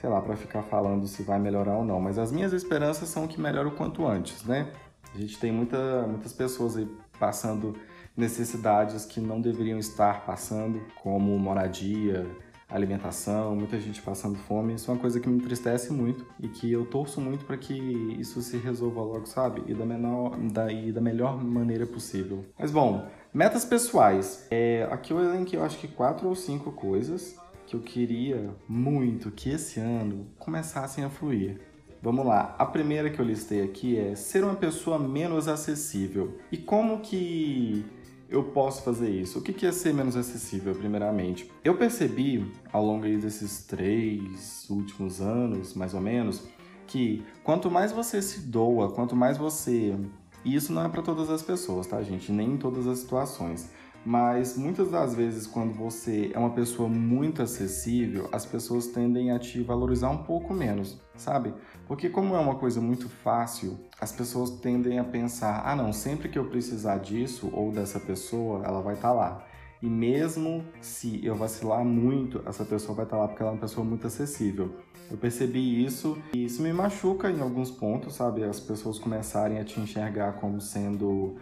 sei 0.00 0.08
lá, 0.08 0.20
para 0.20 0.36
ficar 0.36 0.62
falando 0.62 1.06
se 1.06 1.22
vai 1.22 1.38
melhorar 1.38 1.76
ou 1.76 1.84
não, 1.84 2.00
mas 2.00 2.18
as 2.18 2.30
minhas 2.30 2.52
esperanças 2.52 3.08
são 3.08 3.26
que 3.26 3.40
melhore 3.40 3.68
o 3.68 3.72
quanto 3.72 4.06
antes, 4.06 4.44
né? 4.44 4.70
A 5.14 5.18
gente 5.18 5.38
tem 5.38 5.50
muita, 5.50 6.06
muitas 6.06 6.32
pessoas 6.32 6.76
aí 6.76 6.88
passando 7.18 7.74
necessidades 8.16 9.04
que 9.04 9.20
não 9.20 9.40
deveriam 9.40 9.78
estar 9.78 10.24
passando, 10.24 10.80
como 11.02 11.36
moradia, 11.38 12.26
alimentação, 12.68 13.56
muita 13.56 13.80
gente 13.80 14.02
passando 14.02 14.36
fome. 14.36 14.74
Isso 14.74 14.90
é 14.90 14.94
uma 14.94 15.00
coisa 15.00 15.18
que 15.18 15.28
me 15.28 15.36
entristece 15.36 15.92
muito 15.92 16.26
e 16.38 16.48
que 16.48 16.70
eu 16.70 16.84
torço 16.84 17.20
muito 17.20 17.44
para 17.44 17.56
que 17.56 17.74
isso 18.18 18.42
se 18.42 18.56
resolva 18.58 19.00
logo, 19.00 19.26
sabe? 19.26 19.62
E 19.66 19.74
da, 19.74 19.86
menor, 19.86 20.36
da, 20.52 20.70
e 20.70 20.92
da 20.92 21.00
melhor 21.00 21.42
maneira 21.42 21.86
possível. 21.86 22.44
Mas 22.58 22.70
bom, 22.70 23.08
metas 23.32 23.64
pessoais. 23.64 24.46
É, 24.50 24.86
aqui 24.90 25.12
eu 25.12 25.20
elenquei, 25.20 25.58
eu 25.58 25.64
acho 25.64 25.78
que 25.78 25.88
quatro 25.88 26.28
ou 26.28 26.34
cinco 26.34 26.70
coisas 26.70 27.36
que 27.68 27.76
eu 27.76 27.80
queria 27.80 28.50
muito 28.66 29.30
que 29.30 29.50
esse 29.50 29.78
ano 29.78 30.26
começassem 30.38 31.04
a 31.04 31.10
fluir. 31.10 31.60
Vamos 32.02 32.24
lá, 32.24 32.56
a 32.58 32.64
primeira 32.64 33.10
que 33.10 33.20
eu 33.20 33.24
listei 33.24 33.62
aqui 33.62 33.98
é 33.98 34.14
ser 34.14 34.42
uma 34.42 34.54
pessoa 34.54 34.98
menos 34.98 35.48
acessível. 35.48 36.38
E 36.50 36.56
como 36.56 37.00
que 37.00 37.84
eu 38.26 38.42
posso 38.44 38.82
fazer 38.82 39.10
isso? 39.10 39.38
O 39.38 39.42
que 39.42 39.66
é 39.66 39.70
ser 39.70 39.92
menos 39.92 40.16
acessível, 40.16 40.74
primeiramente? 40.74 41.50
Eu 41.62 41.76
percebi 41.76 42.50
ao 42.72 42.82
longo 42.82 43.02
desses 43.02 43.66
três 43.66 44.66
últimos 44.70 45.20
anos, 45.20 45.74
mais 45.74 45.92
ou 45.92 46.00
menos, 46.00 46.48
que 46.86 47.22
quanto 47.44 47.70
mais 47.70 47.92
você 47.92 48.22
se 48.22 48.40
doa, 48.40 48.92
quanto 48.92 49.14
mais 49.14 49.36
você. 49.36 49.94
E 50.42 50.54
isso 50.54 50.72
não 50.72 50.86
é 50.86 50.88
para 50.88 51.02
todas 51.02 51.28
as 51.28 51.42
pessoas, 51.42 51.86
tá, 51.86 52.00
gente? 52.02 52.32
Nem 52.32 52.52
em 52.52 52.56
todas 52.56 52.86
as 52.86 53.00
situações. 53.00 53.70
Mas 54.04 54.56
muitas 54.56 54.90
das 54.90 55.14
vezes, 55.14 55.46
quando 55.46 55.74
você 55.74 56.30
é 56.32 56.38
uma 56.38 56.50
pessoa 56.50 56.88
muito 56.88 57.42
acessível, 57.42 58.28
as 58.32 58.46
pessoas 58.46 58.86
tendem 58.86 59.30
a 59.32 59.38
te 59.38 59.62
valorizar 59.62 60.08
um 60.10 60.22
pouco 60.22 60.54
menos, 60.54 61.00
sabe? 61.16 61.52
Porque, 61.86 62.08
como 62.08 62.34
é 62.34 62.38
uma 62.38 62.54
coisa 62.54 62.80
muito 62.80 63.08
fácil, 63.08 63.78
as 64.00 64.12
pessoas 64.12 64.50
tendem 64.60 64.98
a 64.98 65.04
pensar: 65.04 65.62
ah, 65.64 65.76
não, 65.76 65.92
sempre 65.92 66.28
que 66.28 66.38
eu 66.38 66.46
precisar 66.46 66.98
disso 66.98 67.50
ou 67.52 67.70
dessa 67.70 68.00
pessoa, 68.00 68.62
ela 68.64 68.80
vai 68.80 68.94
estar 68.94 69.08
tá 69.08 69.14
lá. 69.14 69.44
E 69.80 69.88
mesmo 69.88 70.64
se 70.80 71.24
eu 71.24 71.36
vacilar 71.36 71.84
muito, 71.84 72.42
essa 72.46 72.64
pessoa 72.64 72.96
vai 72.96 73.04
estar 73.04 73.16
tá 73.16 73.22
lá 73.22 73.28
porque 73.28 73.42
ela 73.42 73.52
é 73.52 73.54
uma 73.54 73.60
pessoa 73.60 73.84
muito 73.84 74.06
acessível. 74.06 74.74
Eu 75.10 75.16
percebi 75.16 75.84
isso 75.84 76.18
e 76.34 76.44
isso 76.44 76.62
me 76.62 76.72
machuca 76.72 77.30
em 77.30 77.40
alguns 77.40 77.70
pontos, 77.70 78.14
sabe? 78.14 78.42
As 78.44 78.60
pessoas 78.60 78.98
começarem 78.98 79.58
a 79.58 79.64
te 79.64 79.80
enxergar 79.80 80.34
como 80.34 80.60
sendo 80.60 81.36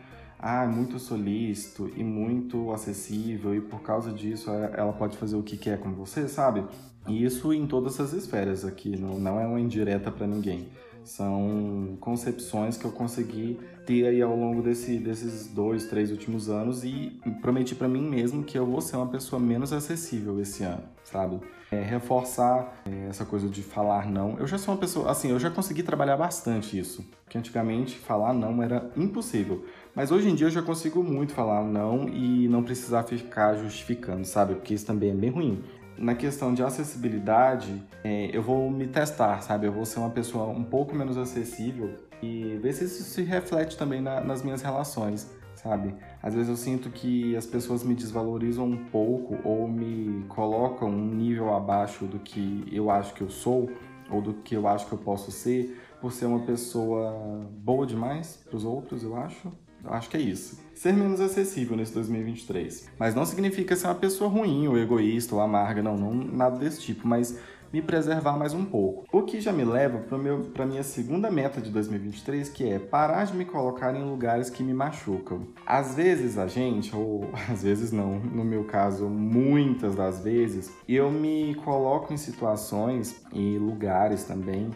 ah, 0.48 0.64
muito 0.64 1.00
solícito 1.00 1.90
e 1.96 2.04
muito 2.04 2.70
acessível 2.72 3.52
e 3.52 3.60
por 3.60 3.82
causa 3.82 4.12
disso 4.12 4.48
é, 4.48 4.74
ela 4.76 4.92
pode 4.92 5.16
fazer 5.16 5.34
o 5.34 5.42
que 5.42 5.56
quer 5.56 5.80
com 5.80 5.92
você, 5.92 6.28
sabe? 6.28 6.64
E 7.08 7.24
isso 7.24 7.52
em 7.52 7.66
todas 7.66 7.98
as 7.98 8.12
esferas 8.12 8.64
aqui, 8.64 8.96
não, 8.96 9.18
não 9.18 9.40
é 9.40 9.46
uma 9.46 9.58
indireta 9.58 10.08
para 10.08 10.24
ninguém. 10.24 10.68
São 11.06 11.96
concepções 12.00 12.76
que 12.76 12.84
eu 12.84 12.90
consegui 12.90 13.60
ter 13.86 14.06
aí 14.06 14.20
ao 14.20 14.36
longo 14.36 14.60
desse, 14.60 14.98
desses 14.98 15.46
dois, 15.46 15.86
três 15.86 16.10
últimos 16.10 16.48
anos 16.48 16.82
e 16.82 17.16
prometi 17.40 17.76
para 17.76 17.86
mim 17.86 18.02
mesmo 18.02 18.42
que 18.42 18.58
eu 18.58 18.66
vou 18.66 18.80
ser 18.80 18.96
uma 18.96 19.06
pessoa 19.06 19.38
menos 19.38 19.72
acessível 19.72 20.40
esse 20.40 20.64
ano, 20.64 20.82
sabe? 21.04 21.40
É, 21.70 21.80
reforçar 21.80 22.82
é, 22.84 23.08
essa 23.08 23.24
coisa 23.24 23.48
de 23.48 23.62
falar 23.62 24.10
não. 24.10 24.36
Eu 24.38 24.48
já 24.48 24.58
sou 24.58 24.74
uma 24.74 24.80
pessoa, 24.80 25.08
assim, 25.08 25.30
eu 25.30 25.38
já 25.38 25.48
consegui 25.48 25.84
trabalhar 25.84 26.16
bastante 26.16 26.76
isso, 26.76 27.04
porque 27.24 27.38
antigamente 27.38 27.96
falar 27.96 28.32
não 28.32 28.60
era 28.60 28.90
impossível. 28.96 29.64
Mas 29.94 30.10
hoje 30.10 30.28
em 30.28 30.34
dia 30.34 30.48
eu 30.48 30.50
já 30.50 30.62
consigo 30.62 31.02
muito 31.02 31.32
falar 31.32 31.64
não 31.64 32.08
e 32.08 32.48
não 32.48 32.62
precisar 32.64 33.04
ficar 33.04 33.54
justificando, 33.54 34.24
sabe? 34.24 34.54
Porque 34.56 34.74
isso 34.74 34.84
também 34.84 35.10
é 35.10 35.14
bem 35.14 35.30
ruim 35.30 35.64
na 35.98 36.14
questão 36.14 36.52
de 36.52 36.62
acessibilidade, 36.62 37.82
é, 38.04 38.30
eu 38.32 38.42
vou 38.42 38.70
me 38.70 38.86
testar, 38.86 39.40
sabe? 39.42 39.66
Eu 39.66 39.72
vou 39.72 39.84
ser 39.84 39.98
uma 39.98 40.10
pessoa 40.10 40.46
um 40.46 40.64
pouco 40.64 40.94
menos 40.94 41.16
acessível 41.16 41.94
e 42.22 42.58
ver 42.62 42.72
se 42.72 42.84
isso 42.84 43.02
se 43.04 43.22
reflete 43.22 43.76
também 43.76 44.00
na, 44.00 44.20
nas 44.20 44.42
minhas 44.42 44.62
relações, 44.62 45.30
sabe? 45.54 45.94
Às 46.22 46.34
vezes 46.34 46.48
eu 46.48 46.56
sinto 46.56 46.90
que 46.90 47.36
as 47.36 47.46
pessoas 47.46 47.82
me 47.82 47.94
desvalorizam 47.94 48.66
um 48.66 48.84
pouco 48.86 49.38
ou 49.44 49.68
me 49.68 50.24
colocam 50.28 50.88
um 50.88 51.14
nível 51.14 51.54
abaixo 51.54 52.04
do 52.04 52.18
que 52.18 52.66
eu 52.70 52.90
acho 52.90 53.14
que 53.14 53.22
eu 53.22 53.30
sou 53.30 53.70
ou 54.10 54.20
do 54.20 54.34
que 54.34 54.54
eu 54.54 54.68
acho 54.68 54.86
que 54.86 54.92
eu 54.92 54.98
posso 54.98 55.30
ser 55.30 55.82
por 56.00 56.12
ser 56.12 56.26
uma 56.26 56.40
pessoa 56.40 57.48
boa 57.50 57.86
demais 57.86 58.42
para 58.46 58.56
os 58.56 58.64
outros, 58.64 59.02
eu 59.02 59.16
acho. 59.16 59.50
Eu 59.86 59.94
acho 59.94 60.10
que 60.10 60.16
é 60.16 60.20
isso. 60.20 60.58
Ser 60.74 60.92
menos 60.92 61.20
acessível 61.20 61.76
nesse 61.76 61.94
2023. 61.94 62.88
Mas 62.98 63.14
não 63.14 63.24
significa 63.24 63.76
ser 63.76 63.86
uma 63.86 63.94
pessoa 63.94 64.28
ruim, 64.28 64.66
ou 64.66 64.76
egoísta, 64.76 65.34
ou 65.34 65.40
amarga, 65.40 65.82
não, 65.82 65.96
não 65.96 66.12
nada 66.12 66.58
desse 66.58 66.80
tipo, 66.80 67.06
mas 67.06 67.38
me 67.72 67.82
preservar 67.82 68.36
mais 68.36 68.52
um 68.52 68.64
pouco. 68.64 69.04
O 69.12 69.22
que 69.22 69.40
já 69.40 69.52
me 69.52 69.64
leva 69.64 69.98
para 69.98 70.64
a 70.64 70.66
minha 70.66 70.82
segunda 70.82 71.30
meta 71.30 71.60
de 71.60 71.70
2023, 71.70 72.48
que 72.48 72.68
é 72.68 72.78
parar 72.78 73.24
de 73.24 73.36
me 73.36 73.44
colocar 73.44 73.94
em 73.94 74.04
lugares 74.04 74.50
que 74.50 74.62
me 74.62 74.74
machucam. 74.74 75.48
Às 75.64 75.94
vezes 75.94 76.38
a 76.38 76.46
gente, 76.46 76.94
ou 76.94 77.28
às 77.50 77.62
vezes 77.62 77.92
não, 77.92 78.18
no 78.18 78.44
meu 78.44 78.64
caso, 78.64 79.08
muitas 79.08 79.94
das 79.94 80.20
vezes, 80.20 80.72
eu 80.88 81.10
me 81.10 81.54
coloco 81.64 82.12
em 82.12 82.16
situações 82.16 83.22
e 83.32 83.58
lugares 83.58 84.24
também 84.24 84.70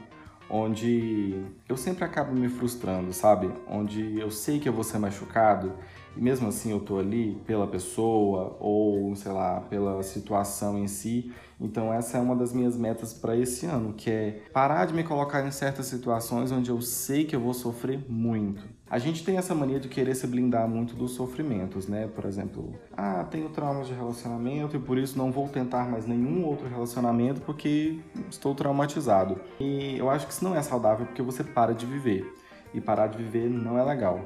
onde 0.50 1.45
eu 1.69 1.76
sempre 1.76 2.04
acabo 2.04 2.33
me 2.33 2.49
frustrando, 2.49 3.12
sabe? 3.12 3.50
Onde 3.69 4.19
eu 4.19 4.30
sei 4.30 4.59
que 4.59 4.69
eu 4.69 4.73
vou 4.73 4.85
ser 4.85 4.99
machucado 4.99 5.73
e 6.16 6.21
mesmo 6.21 6.49
assim 6.49 6.73
eu 6.73 6.80
tô 6.80 6.99
ali 6.99 7.40
pela 7.47 7.66
pessoa 7.66 8.57
ou, 8.59 9.14
sei 9.14 9.30
lá, 9.30 9.61
pela 9.61 10.02
situação 10.02 10.78
em 10.78 10.88
si. 10.88 11.33
Então 11.61 11.92
essa 11.92 12.19
é 12.19 12.21
uma 12.21 12.35
das 12.35 12.52
minhas 12.52 12.76
metas 12.76 13.12
para 13.12 13.37
esse 13.37 13.66
ano, 13.66 13.92
que 13.92 14.11
é 14.11 14.42
parar 14.52 14.87
de 14.87 14.95
me 14.95 15.04
colocar 15.04 15.47
em 15.47 15.50
certas 15.50 15.87
situações 15.87 16.50
onde 16.50 16.71
eu 16.71 16.80
sei 16.80 17.25
que 17.25 17.37
eu 17.37 17.40
vou 17.40 17.54
sofrer 17.54 18.04
muito. 18.09 18.64
A 18.90 18.99
gente 18.99 19.25
tem 19.25 19.37
essa 19.37 19.54
mania 19.54 19.78
de 19.78 19.88
querer 19.88 20.16
se 20.16 20.26
blindar 20.26 20.68
muito 20.68 20.97
dos 20.97 21.12
sofrimentos, 21.12 21.87
né? 21.87 22.09
Por 22.12 22.25
exemplo, 22.25 22.75
ah, 22.97 23.25
tenho 23.30 23.49
traumas 23.49 23.87
de 23.87 23.94
relacionamento 23.94 24.76
e 24.76 24.80
por 24.80 24.99
isso 24.99 25.16
não 25.16 25.30
vou 25.30 25.49
tentar 25.49 25.88
mais 25.88 26.09
nenhum 26.09 26.44
outro 26.44 26.66
relacionamento 26.68 27.40
porque 27.42 28.00
estou 28.28 28.52
traumatizado. 28.52 29.40
E 29.61 29.97
eu 29.97 30.11
acho 30.11 30.26
que 30.26 30.32
isso 30.32 30.42
não 30.42 30.56
é 30.56 30.62
saudável 30.62 31.06
porque 31.06 31.23
você 31.23 31.44
para 31.44 31.73
de 31.73 31.87
viver. 31.87 32.35
E 32.75 32.80
parar 32.80 33.06
de 33.06 33.18
viver 33.18 33.49
não 33.49 33.78
é 33.78 33.85
legal. 33.85 34.25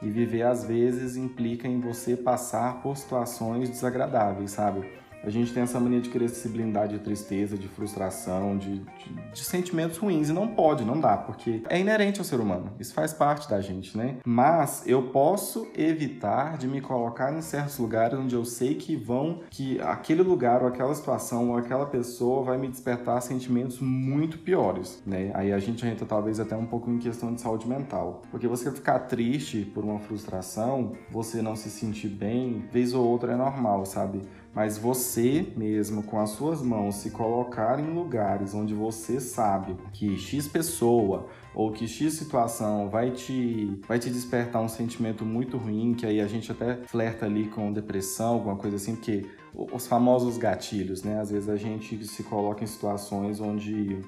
E 0.00 0.08
viver 0.08 0.44
às 0.44 0.64
vezes 0.64 1.18
implica 1.18 1.68
em 1.68 1.78
você 1.78 2.16
passar 2.16 2.80
por 2.80 2.96
situações 2.96 3.68
desagradáveis, 3.68 4.52
sabe? 4.52 4.90
A 5.22 5.30
gente 5.30 5.52
tem 5.52 5.62
essa 5.62 5.80
mania 5.80 6.00
de 6.00 6.08
querer 6.08 6.28
se 6.28 6.48
blindar 6.48 6.88
de 6.88 6.98
tristeza, 6.98 7.56
de 7.56 7.68
frustração, 7.68 8.56
de, 8.56 8.78
de, 8.78 9.14
de, 9.32 9.44
sentimentos 9.44 9.98
ruins. 9.98 10.28
E 10.28 10.32
não 10.32 10.48
pode, 10.48 10.84
não 10.84 11.00
dá, 11.00 11.16
porque 11.16 11.62
é 11.68 11.80
inerente 11.80 12.18
ao 12.18 12.24
ser 12.24 12.40
humano. 12.40 12.72
Isso 12.78 12.94
faz 12.94 13.12
parte 13.12 13.48
da 13.48 13.60
gente, 13.60 13.96
né? 13.96 14.16
Mas 14.24 14.84
eu 14.86 15.02
posso 15.10 15.68
evitar 15.76 16.56
de 16.56 16.68
me 16.68 16.80
colocar 16.80 17.32
em 17.36 17.40
certos 17.40 17.78
lugares 17.78 18.18
onde 18.18 18.34
eu 18.34 18.44
sei 18.44 18.74
que 18.74 18.94
vão, 18.94 19.40
que 19.50 19.80
aquele 19.80 20.22
lugar 20.22 20.62
ou 20.62 20.68
aquela 20.68 20.94
situação 20.94 21.50
ou 21.50 21.56
aquela 21.56 21.86
pessoa 21.86 22.42
vai 22.44 22.58
me 22.58 22.68
despertar 22.68 23.20
sentimentos 23.20 23.80
muito 23.80 24.38
piores, 24.38 25.02
né? 25.06 25.30
Aí 25.34 25.52
a 25.52 25.58
gente 25.58 25.86
entra 25.86 26.06
talvez 26.06 26.38
até 26.38 26.56
um 26.56 26.66
pouco 26.66 26.90
em 26.90 26.98
questão 26.98 27.34
de 27.34 27.40
saúde 27.40 27.66
mental. 27.68 28.22
Porque 28.30 28.46
você 28.46 28.70
ficar 28.70 29.00
triste 29.00 29.64
por 29.74 29.84
uma 29.84 29.98
frustração, 29.98 30.92
você 31.10 31.42
não 31.42 31.56
se 31.56 31.70
sentir 31.70 32.08
bem, 32.08 32.64
vez 32.70 32.94
ou 32.94 33.04
outra 33.04 33.32
é 33.32 33.36
normal, 33.36 33.84
sabe? 33.84 34.22
Mas 34.56 34.78
você 34.78 35.46
mesmo, 35.54 36.02
com 36.02 36.18
as 36.18 36.30
suas 36.30 36.62
mãos, 36.62 36.94
se 36.94 37.10
colocar 37.10 37.78
em 37.78 37.92
lugares 37.92 38.54
onde 38.54 38.72
você 38.72 39.20
sabe 39.20 39.76
que 39.92 40.16
X 40.16 40.48
pessoa 40.48 41.28
ou 41.54 41.70
que 41.70 41.86
X 41.86 42.14
situação 42.14 42.88
vai 42.88 43.10
te, 43.10 43.78
vai 43.86 43.98
te 43.98 44.08
despertar 44.08 44.62
um 44.62 44.68
sentimento 44.68 45.26
muito 45.26 45.58
ruim, 45.58 45.92
que 45.92 46.06
aí 46.06 46.22
a 46.22 46.26
gente 46.26 46.50
até 46.50 46.76
flerta 46.86 47.26
ali 47.26 47.48
com 47.48 47.70
depressão, 47.70 48.32
alguma 48.32 48.56
coisa 48.56 48.76
assim, 48.76 48.96
porque 48.96 49.26
os 49.54 49.86
famosos 49.86 50.38
gatilhos, 50.38 51.02
né? 51.02 51.20
Às 51.20 51.30
vezes 51.30 51.50
a 51.50 51.56
gente 51.56 52.02
se 52.06 52.22
coloca 52.22 52.64
em 52.64 52.66
situações 52.66 53.42
onde 53.42 54.00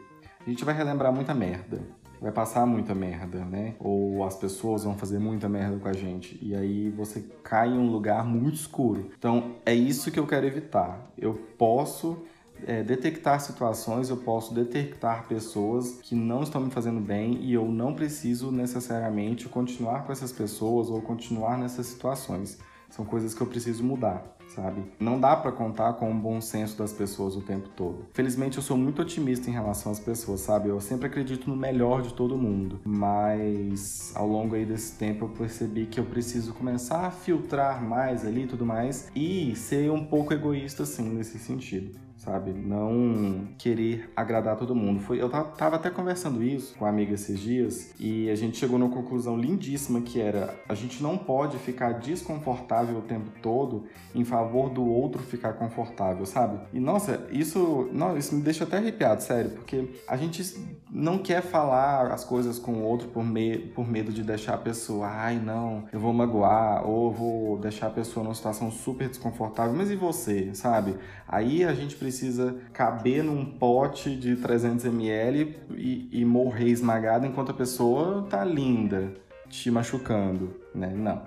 a 0.47 0.49
gente 0.49 0.65
vai 0.65 0.75
relembrar 0.75 1.13
muita 1.13 1.35
merda 1.35 1.79
vai 2.21 2.33
passar 2.33 2.67
muita 2.67 2.95
merda, 2.95 3.45
né? 3.45 3.75
Ou 3.79 4.25
as 4.25 4.37
pessoas 4.37 4.85
vão 4.85 4.97
fazer 4.97 5.19
muita 5.19 5.49
merda 5.49 5.77
com 5.79 5.89
a 5.89 5.93
gente. 5.93 6.39
E 6.43 6.55
aí 6.55 6.91
você 6.91 7.25
cai 7.43 7.69
em 7.69 7.79
um 7.79 7.91
lugar 7.91 8.25
muito 8.25 8.57
escuro. 8.57 9.11
Então 9.19 9.57
é 9.65 9.75
isso 9.75 10.11
que 10.11 10.19
eu 10.19 10.27
quero 10.27 10.47
evitar. 10.47 11.11
Eu 11.17 11.35
posso 11.57 12.25
é, 12.67 12.83
detectar 12.83 13.41
situações, 13.41 14.09
eu 14.09 14.17
posso 14.17 14.53
detectar 14.55 15.27
pessoas 15.29 16.01
que 16.03 16.15
não 16.15 16.43
estão 16.43 16.61
me 16.61 16.71
fazendo 16.71 17.01
bem 17.01 17.39
e 17.43 17.53
eu 17.53 17.67
não 17.67 17.95
preciso 17.95 18.51
necessariamente 18.51 19.49
continuar 19.49 20.05
com 20.05 20.13
essas 20.13 20.33
pessoas 20.33 20.91
ou 20.91 21.01
continuar 21.01 21.57
nessas 21.57 21.87
situações. 21.87 22.59
São 22.91 23.05
coisas 23.05 23.35
que 23.35 23.41
eu 23.41 23.47
preciso 23.47 23.85
mudar 23.85 24.39
sabe? 24.49 24.83
Não 24.99 25.21
dá 25.21 25.37
para 25.37 25.53
contar 25.53 25.95
com 25.95 26.11
o 26.11 26.15
bom 26.15 26.41
senso 26.41 26.77
das 26.77 26.93
pessoas 26.93 27.37
o 27.37 27.43
tempo 27.43 27.69
todo. 27.71 28.07
Felizmente 28.13 28.57
eu 28.57 28.63
sou 28.63 28.77
muito 28.77 29.03
otimista 29.03 29.49
em 29.49 29.53
relação 29.53 29.93
às 29.93 30.01
pessoas, 30.01 30.41
sabe? 30.41 30.69
Eu 30.69 30.81
sempre 30.81 31.07
acredito 31.07 31.49
no 31.49 31.57
melhor 31.57 32.03
de 32.03 32.13
todo 32.15 32.37
mundo, 32.37 32.81
mas 32.85 34.13
ao 34.15 34.27
longo 34.27 34.55
aí 34.55 34.65
desse 34.65 34.97
tempo 34.97 35.27
eu 35.27 35.29
percebi 35.29 35.87
que 35.87 36.01
eu 36.01 36.05
preciso 36.05 36.53
começar 36.55 37.07
a 37.07 37.11
filtrar 37.11 37.83
mais 37.83 38.25
ali 38.25 38.45
e 38.45 38.47
tudo 38.47 38.65
mais 38.65 39.11
e 39.15 39.55
ser 39.55 39.91
um 39.91 40.05
pouco 40.05 40.33
egoísta 40.33 40.83
assim 40.83 41.09
nesse 41.09 41.39
sentido 41.39 42.08
sabe? 42.19 42.53
Não 42.53 43.49
querer 43.57 44.11
agradar 44.15 44.57
todo 44.57 44.75
mundo. 44.75 45.01
Foi, 45.01 45.23
eu 45.23 45.31
tava 45.31 45.77
até 45.77 45.89
conversando 45.89 46.43
isso 46.43 46.75
com 46.77 46.85
a 46.85 46.89
amiga 46.89 47.15
esses 47.15 47.39
dias 47.39 47.95
e 47.99 48.29
a 48.29 48.35
gente 48.35 48.59
chegou 48.59 48.79
numa 48.79 48.93
conclusão 48.93 49.39
lindíssima 49.39 50.01
que 50.01 50.21
era 50.21 50.59
a 50.69 50.75
gente 50.75 51.03
não 51.03 51.17
pode 51.17 51.57
ficar 51.59 51.93
desconfortável 51.93 52.99
o 52.99 53.03
tempo 53.03 53.31
todo 53.41 53.85
em 54.15 54.25
favor 54.25 54.69
do 54.69 54.85
outro 54.85 55.23
ficar 55.23 55.53
confortável, 55.55 56.27
sabe? 56.27 56.59
E 56.73 56.81
nossa, 56.81 57.27
isso, 57.31 57.89
não, 57.93 58.19
isso 58.19 58.35
me 58.35 58.43
deixa 58.43 58.65
até 58.65 58.79
arrepiado, 58.79 59.23
sério, 59.23 59.51
porque 59.51 59.89
a 60.09 60.17
gente 60.17 60.43
não 60.91 61.19
quer 61.19 61.41
falar 61.41 62.11
as 62.11 62.25
coisas 62.25 62.59
com 62.59 62.73
o 62.73 62.83
outro 62.83 63.09
por, 63.09 63.25
me, 63.25 63.59
por 63.59 63.89
medo 63.89 64.13
de 64.13 64.25
deixar 64.25 64.55
a 64.55 64.59
pessoa, 64.59 65.07
ai 65.07 65.39
não, 65.39 65.85
eu 65.93 66.01
vou 66.01 66.13
magoar 66.13 66.85
ou 66.85 67.13
vou 67.13 67.59
deixar 67.59 67.87
a 67.87 67.91
pessoa 67.91 68.25
numa 68.25 68.35
situação 68.35 68.71
super 68.73 69.09
desconfortável, 69.09 69.75
mas 69.75 69.91
e 69.91 69.97
você, 69.97 70.53
sabe? 70.53 70.97
Aí 71.29 71.65
a 71.65 71.75
gente 71.75 71.95
precisa 71.95 72.08
precisa 72.09 72.57
caber 72.73 73.23
num 73.23 73.45
pote 73.45 74.17
de 74.17 74.35
300 74.37 74.87
ml 74.87 75.59
e, 75.77 76.09
e 76.11 76.25
morrer 76.25 76.71
esmagado 76.71 77.27
enquanto 77.27 77.51
a 77.51 77.55
pessoa 77.55 78.27
tá 78.31 78.43
linda, 78.43 79.13
te 79.51 79.71
machucando, 79.71 80.59
né? 80.75 80.91
Não, 80.95 81.23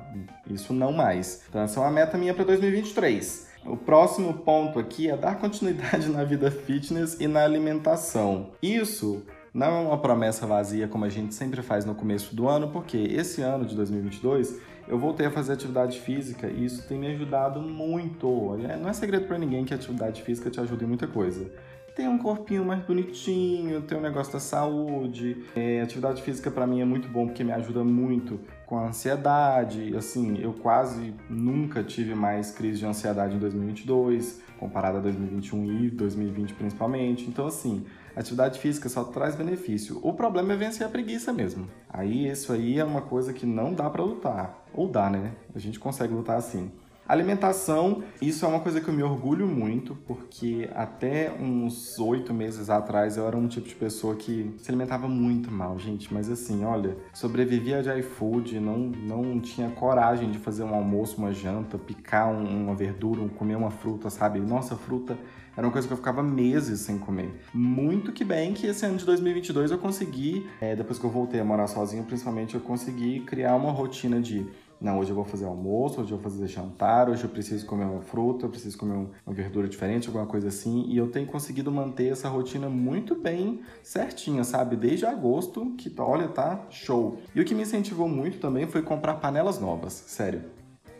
isso 0.49 0.73
não 0.73 0.91
mais. 0.91 1.43
Então 1.47 1.61
essa 1.61 1.79
é 1.79 1.83
uma 1.83 1.91
meta 1.91 2.17
minha 2.17 2.33
para 2.33 2.45
2023. 2.45 3.51
O 3.63 3.77
próximo 3.77 4.33
ponto 4.39 4.79
aqui 4.79 5.07
é 5.07 5.15
dar 5.15 5.37
continuidade 5.37 6.09
na 6.09 6.23
vida 6.23 6.49
fitness 6.49 7.19
e 7.19 7.27
na 7.27 7.43
alimentação. 7.43 8.49
Isso 8.59 9.23
não 9.53 9.67
é 9.67 9.87
uma 9.87 9.97
promessa 9.97 10.47
vazia 10.47 10.87
como 10.87 11.03
a 11.03 11.09
gente 11.09 11.33
sempre 11.33 11.61
faz 11.61 11.83
no 11.83 11.93
começo 11.93 12.35
do 12.35 12.47
ano, 12.47 12.69
porque 12.69 12.97
esse 12.97 13.41
ano 13.41 13.65
de 13.65 13.75
2022 13.75 14.59
eu 14.87 14.97
voltei 14.97 15.25
a 15.25 15.31
fazer 15.31 15.53
atividade 15.53 15.99
física 15.99 16.47
e 16.47 16.65
isso 16.65 16.87
tem 16.87 16.97
me 16.97 17.07
ajudado 17.07 17.61
muito. 17.61 18.57
Não 18.81 18.89
é 18.89 18.93
segredo 18.93 19.27
para 19.27 19.37
ninguém 19.37 19.65
que 19.65 19.73
a 19.73 19.77
atividade 19.77 20.21
física 20.21 20.49
te 20.49 20.59
ajuda 20.59 20.83
em 20.83 20.87
muita 20.87 21.07
coisa. 21.07 21.51
Tem 21.95 22.07
um 22.07 22.17
corpinho 22.17 22.63
mais 22.63 22.81
bonitinho, 22.83 23.81
tem 23.81 23.97
um 23.97 24.01
negócio 24.01 24.31
da 24.31 24.39
saúde. 24.39 25.43
É, 25.53 25.81
atividade 25.81 26.21
física 26.21 26.49
para 26.49 26.65
mim 26.65 26.79
é 26.79 26.85
muito 26.85 27.09
bom 27.09 27.27
porque 27.27 27.43
me 27.43 27.51
ajuda 27.51 27.83
muito 27.83 28.39
com 28.65 28.79
a 28.79 28.87
ansiedade. 28.87 29.93
Assim, 29.97 30.41
eu 30.41 30.53
quase 30.53 31.13
nunca 31.29 31.83
tive 31.83 32.15
mais 32.15 32.51
crise 32.51 32.79
de 32.79 32.85
ansiedade 32.85 33.35
em 33.35 33.39
2022, 33.39 34.41
comparado 34.57 34.99
a 34.99 35.01
2021 35.01 35.83
e 35.83 35.89
2020 35.89 36.53
principalmente. 36.53 37.27
Então, 37.27 37.45
assim, 37.45 37.85
atividade 38.15 38.59
física 38.59 38.89
só 38.89 39.03
traz 39.03 39.35
benefício. 39.35 39.99
O 40.01 40.13
problema 40.13 40.53
é 40.53 40.57
vencer 40.57 40.85
a 40.85 40.89
preguiça 40.89 41.31
mesmo. 41.31 41.67
Aí 41.89 42.27
isso 42.27 42.51
aí 42.51 42.79
é 42.79 42.83
uma 42.83 43.01
coisa 43.01 43.33
que 43.33 43.45
não 43.45 43.73
dá 43.73 43.89
para 43.89 44.03
lutar. 44.03 44.65
Ou 44.73 44.87
dá, 44.87 45.09
né? 45.09 45.33
A 45.53 45.59
gente 45.59 45.79
consegue 45.79 46.13
lutar 46.13 46.37
assim. 46.37 46.71
Alimentação, 47.11 48.03
isso 48.21 48.45
é 48.45 48.47
uma 48.47 48.61
coisa 48.61 48.79
que 48.79 48.87
eu 48.87 48.93
me 48.93 49.03
orgulho 49.03 49.45
muito, 49.45 49.97
porque 50.07 50.69
até 50.73 51.29
uns 51.29 51.99
oito 51.99 52.33
meses 52.33 52.69
atrás 52.69 53.17
eu 53.17 53.27
era 53.27 53.35
um 53.35 53.49
tipo 53.49 53.67
de 53.67 53.75
pessoa 53.75 54.15
que 54.15 54.55
se 54.57 54.71
alimentava 54.71 55.09
muito 55.09 55.51
mal, 55.51 55.77
gente. 55.77 56.13
Mas 56.13 56.31
assim, 56.31 56.63
olha, 56.63 56.95
sobrevivia 57.13 57.83
de 57.83 57.89
iFood, 57.99 58.61
não, 58.61 58.77
não 58.77 59.41
tinha 59.41 59.69
coragem 59.71 60.31
de 60.31 60.39
fazer 60.39 60.63
um 60.63 60.73
almoço, 60.73 61.17
uma 61.17 61.33
janta, 61.33 61.77
picar 61.77 62.29
um, 62.29 62.63
uma 62.63 62.75
verdura, 62.75 63.27
comer 63.37 63.57
uma 63.57 63.71
fruta, 63.71 64.09
sabe? 64.09 64.39
Nossa, 64.39 64.77
fruta 64.77 65.17
era 65.57 65.67
uma 65.67 65.73
coisa 65.73 65.85
que 65.85 65.93
eu 65.93 65.97
ficava 65.97 66.23
meses 66.23 66.79
sem 66.79 66.97
comer. 66.97 67.29
Muito 67.53 68.13
que 68.13 68.23
bem 68.23 68.53
que 68.53 68.67
esse 68.67 68.85
ano 68.85 68.95
de 68.95 69.05
2022 69.05 69.71
eu 69.71 69.77
consegui, 69.77 70.47
é, 70.61 70.77
depois 70.77 70.97
que 70.97 71.03
eu 71.03 71.09
voltei 71.09 71.41
a 71.41 71.43
morar 71.43 71.67
sozinho, 71.67 72.05
principalmente, 72.05 72.55
eu 72.55 72.61
consegui 72.61 73.19
criar 73.25 73.57
uma 73.57 73.69
rotina 73.69 74.21
de 74.21 74.47
não, 74.81 74.97
hoje 74.97 75.11
eu 75.11 75.15
vou 75.15 75.23
fazer 75.23 75.45
almoço, 75.45 76.01
hoje 76.01 76.11
eu 76.11 76.17
vou 76.17 76.31
fazer 76.31 76.47
jantar, 76.47 77.07
hoje 77.07 77.23
eu 77.23 77.29
preciso 77.29 77.67
comer 77.67 77.85
uma 77.85 78.01
fruta, 78.01 78.47
eu 78.47 78.49
preciso 78.49 78.75
comer 78.79 78.95
uma 78.95 79.33
verdura 79.33 79.67
diferente, 79.67 80.07
alguma 80.07 80.25
coisa 80.25 80.47
assim. 80.47 80.85
E 80.87 80.97
eu 80.97 81.11
tenho 81.11 81.27
conseguido 81.27 81.71
manter 81.71 82.11
essa 82.11 82.27
rotina 82.27 82.67
muito 82.67 83.13
bem 83.13 83.61
certinha, 83.83 84.43
sabe? 84.43 84.75
Desde 84.75 85.05
agosto, 85.05 85.75
que 85.77 85.93
olha, 85.99 86.27
tá 86.27 86.65
show. 86.71 87.19
E 87.35 87.39
o 87.39 87.45
que 87.45 87.53
me 87.53 87.61
incentivou 87.61 88.09
muito 88.09 88.39
também 88.39 88.65
foi 88.65 88.81
comprar 88.81 89.15
panelas 89.15 89.59
novas, 89.59 89.93
sério. 89.93 90.41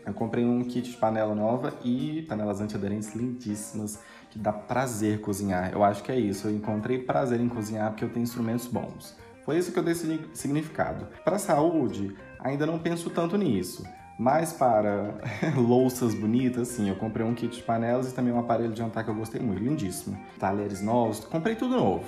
Eu 0.06 0.14
comprei 0.14 0.44
um 0.44 0.62
kit 0.62 0.88
de 0.88 0.96
panela 0.96 1.34
nova 1.34 1.74
e 1.84 2.22
panelas 2.28 2.60
antiaderentes 2.60 3.14
lindíssimas 3.16 3.98
que 4.30 4.38
dá 4.38 4.52
prazer 4.52 5.20
cozinhar. 5.20 5.72
Eu 5.72 5.82
acho 5.82 6.04
que 6.04 6.12
é 6.12 6.18
isso. 6.18 6.46
Eu 6.46 6.54
encontrei 6.54 6.98
prazer 6.98 7.40
em 7.40 7.48
cozinhar 7.48 7.90
porque 7.90 8.04
eu 8.04 8.10
tenho 8.10 8.22
instrumentos 8.22 8.66
bons. 8.66 9.16
Foi 9.44 9.58
isso 9.58 9.72
que 9.72 9.78
eu 9.78 9.82
dei 9.82 9.94
significado. 9.94 11.08
Para 11.24 11.36
a 11.36 11.38
saúde, 11.38 12.16
ainda 12.42 12.66
não 12.66 12.78
penso 12.78 13.08
tanto 13.10 13.36
nisso. 13.38 13.84
Mas 14.18 14.52
para 14.52 15.18
louças 15.56 16.14
bonitas, 16.14 16.68
sim, 16.68 16.88
eu 16.88 16.96
comprei 16.96 17.24
um 17.26 17.34
kit 17.34 17.56
de 17.56 17.62
panelas 17.62 18.10
e 18.10 18.14
também 18.14 18.32
um 18.32 18.38
aparelho 18.38 18.72
de 18.72 18.78
jantar 18.78 19.04
que 19.04 19.10
eu 19.10 19.14
gostei 19.14 19.40
muito, 19.40 19.62
lindíssimo. 19.62 20.18
Talheres 20.38 20.82
novos, 20.82 21.20
comprei 21.20 21.54
tudo 21.54 21.76
novo. 21.76 22.04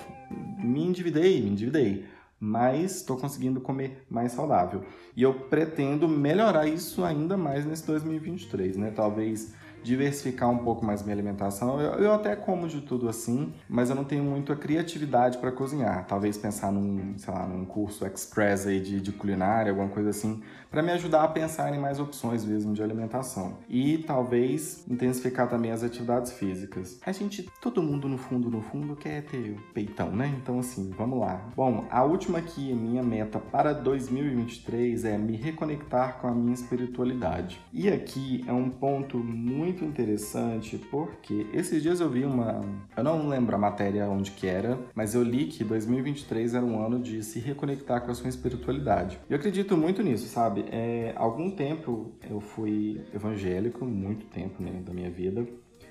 Me 0.59 0.85
endividei, 0.85 1.41
me 1.41 1.51
endividei. 1.51 2.07
Mas 2.39 2.97
estou 2.97 3.17
conseguindo 3.17 3.61
comer 3.61 4.05
mais 4.11 4.33
saudável. 4.33 4.85
E 5.17 5.23
eu 5.23 5.33
pretendo 5.35 6.07
melhorar 6.07 6.67
isso 6.67 7.03
ainda 7.03 7.37
mais 7.39 7.65
nesse 7.65 7.87
2023, 7.87 8.77
né? 8.77 8.91
Talvez 8.95 9.55
diversificar 9.85 10.51
um 10.51 10.59
pouco 10.59 10.85
mais 10.85 11.03
minha 11.03 11.15
alimentação. 11.15 11.81
Eu, 11.81 11.93
eu 12.01 12.13
até 12.13 12.35
como 12.35 12.67
de 12.67 12.81
tudo 12.81 13.09
assim, 13.09 13.53
mas 13.69 13.91
eu 13.91 13.97
não 13.97 14.05
tenho 14.05 14.25
muita 14.25 14.57
criatividade 14.57 15.39
para 15.39 15.53
cozinhar. 15.53 16.07
Talvez 16.07 16.37
pensar 16.39 16.73
num, 16.73 17.17
sei 17.19 17.33
lá, 17.33 17.47
num 17.47 17.65
curso 17.65 18.07
express 18.07 18.67
aí 18.67 18.81
de, 18.81 19.01
de 19.01 19.13
culinária, 19.13 19.71
alguma 19.71 19.89
coisa 19.89 20.11
assim, 20.11 20.43
para 20.71 20.83
me 20.83 20.91
ajudar 20.93 21.23
a 21.23 21.29
pensar 21.29 21.73
em 21.75 21.79
mais 21.79 22.01
opções 22.01 22.45
mesmo 22.45 22.73
de 22.73 22.83
alimentação. 22.83 23.59
E 23.69 23.99
talvez 23.99 24.85
intensificar 24.89 25.49
também 25.49 25.71
as 25.71 25.85
atividades 25.85 26.33
físicas. 26.33 26.99
A 27.05 27.13
gente, 27.13 27.49
todo 27.61 27.83
mundo 27.83 28.09
no 28.09 28.17
fundo, 28.17 28.51
no 28.51 28.63
fundo, 28.63 28.97
quer 28.97 29.23
ter 29.23 29.57
peitão, 29.75 30.11
né? 30.11 30.35
Então 30.43 30.59
assim, 30.59 30.91
vamos 30.97 31.21
lá. 31.21 31.49
Bom, 31.55 31.87
a 31.91 32.03
última 32.03 32.39
aqui, 32.39 32.73
minha 32.73 33.03
meta 33.03 33.39
para 33.39 33.73
2023 33.73 35.05
é 35.05 35.19
me 35.19 35.37
reconectar 35.37 36.19
com 36.21 36.27
a 36.27 36.33
minha 36.33 36.55
espiritualidade. 36.55 37.61
E 37.73 37.89
aqui 37.89 38.45
é 38.47 38.53
um 38.53 38.71
ponto 38.71 39.19
muito 39.19 39.74
muito 39.75 39.85
interessante 39.85 40.79
porque 40.91 41.47
esses 41.53 41.83
dias 41.83 42.01
eu 42.01 42.09
vi 42.09 42.25
uma. 42.25 42.61
Eu 42.97 43.03
não 43.03 43.29
lembro 43.29 43.57
a 43.57 43.59
matéria 43.59 44.09
onde 44.09 44.31
que 44.31 44.47
era, 44.47 44.79
mas 44.95 45.15
eu 45.15 45.23
li 45.23 45.47
que 45.47 45.65
2023 45.65 46.55
era 46.55 46.65
um 46.65 46.85
ano 46.85 47.01
de 47.01 47.23
se 47.23 47.41
reconectar 47.41 48.01
com 48.03 48.11
a 48.11 48.15
sua 48.15 48.29
espiritualidade. 48.29 49.19
Eu 49.29 49.37
acredito 49.37 49.77
muito 49.77 50.03
nisso, 50.03 50.29
sabe? 50.29 50.65
É, 50.71 51.13
algum 51.17 51.51
tempo 51.51 52.13
eu 52.29 52.41
fui 52.41 53.01
evangélico, 53.13 53.85
muito 53.85 54.27
tempo 54.27 54.63
né, 54.63 54.81
da 54.85 54.93
minha 54.93 55.11
vida. 55.11 55.45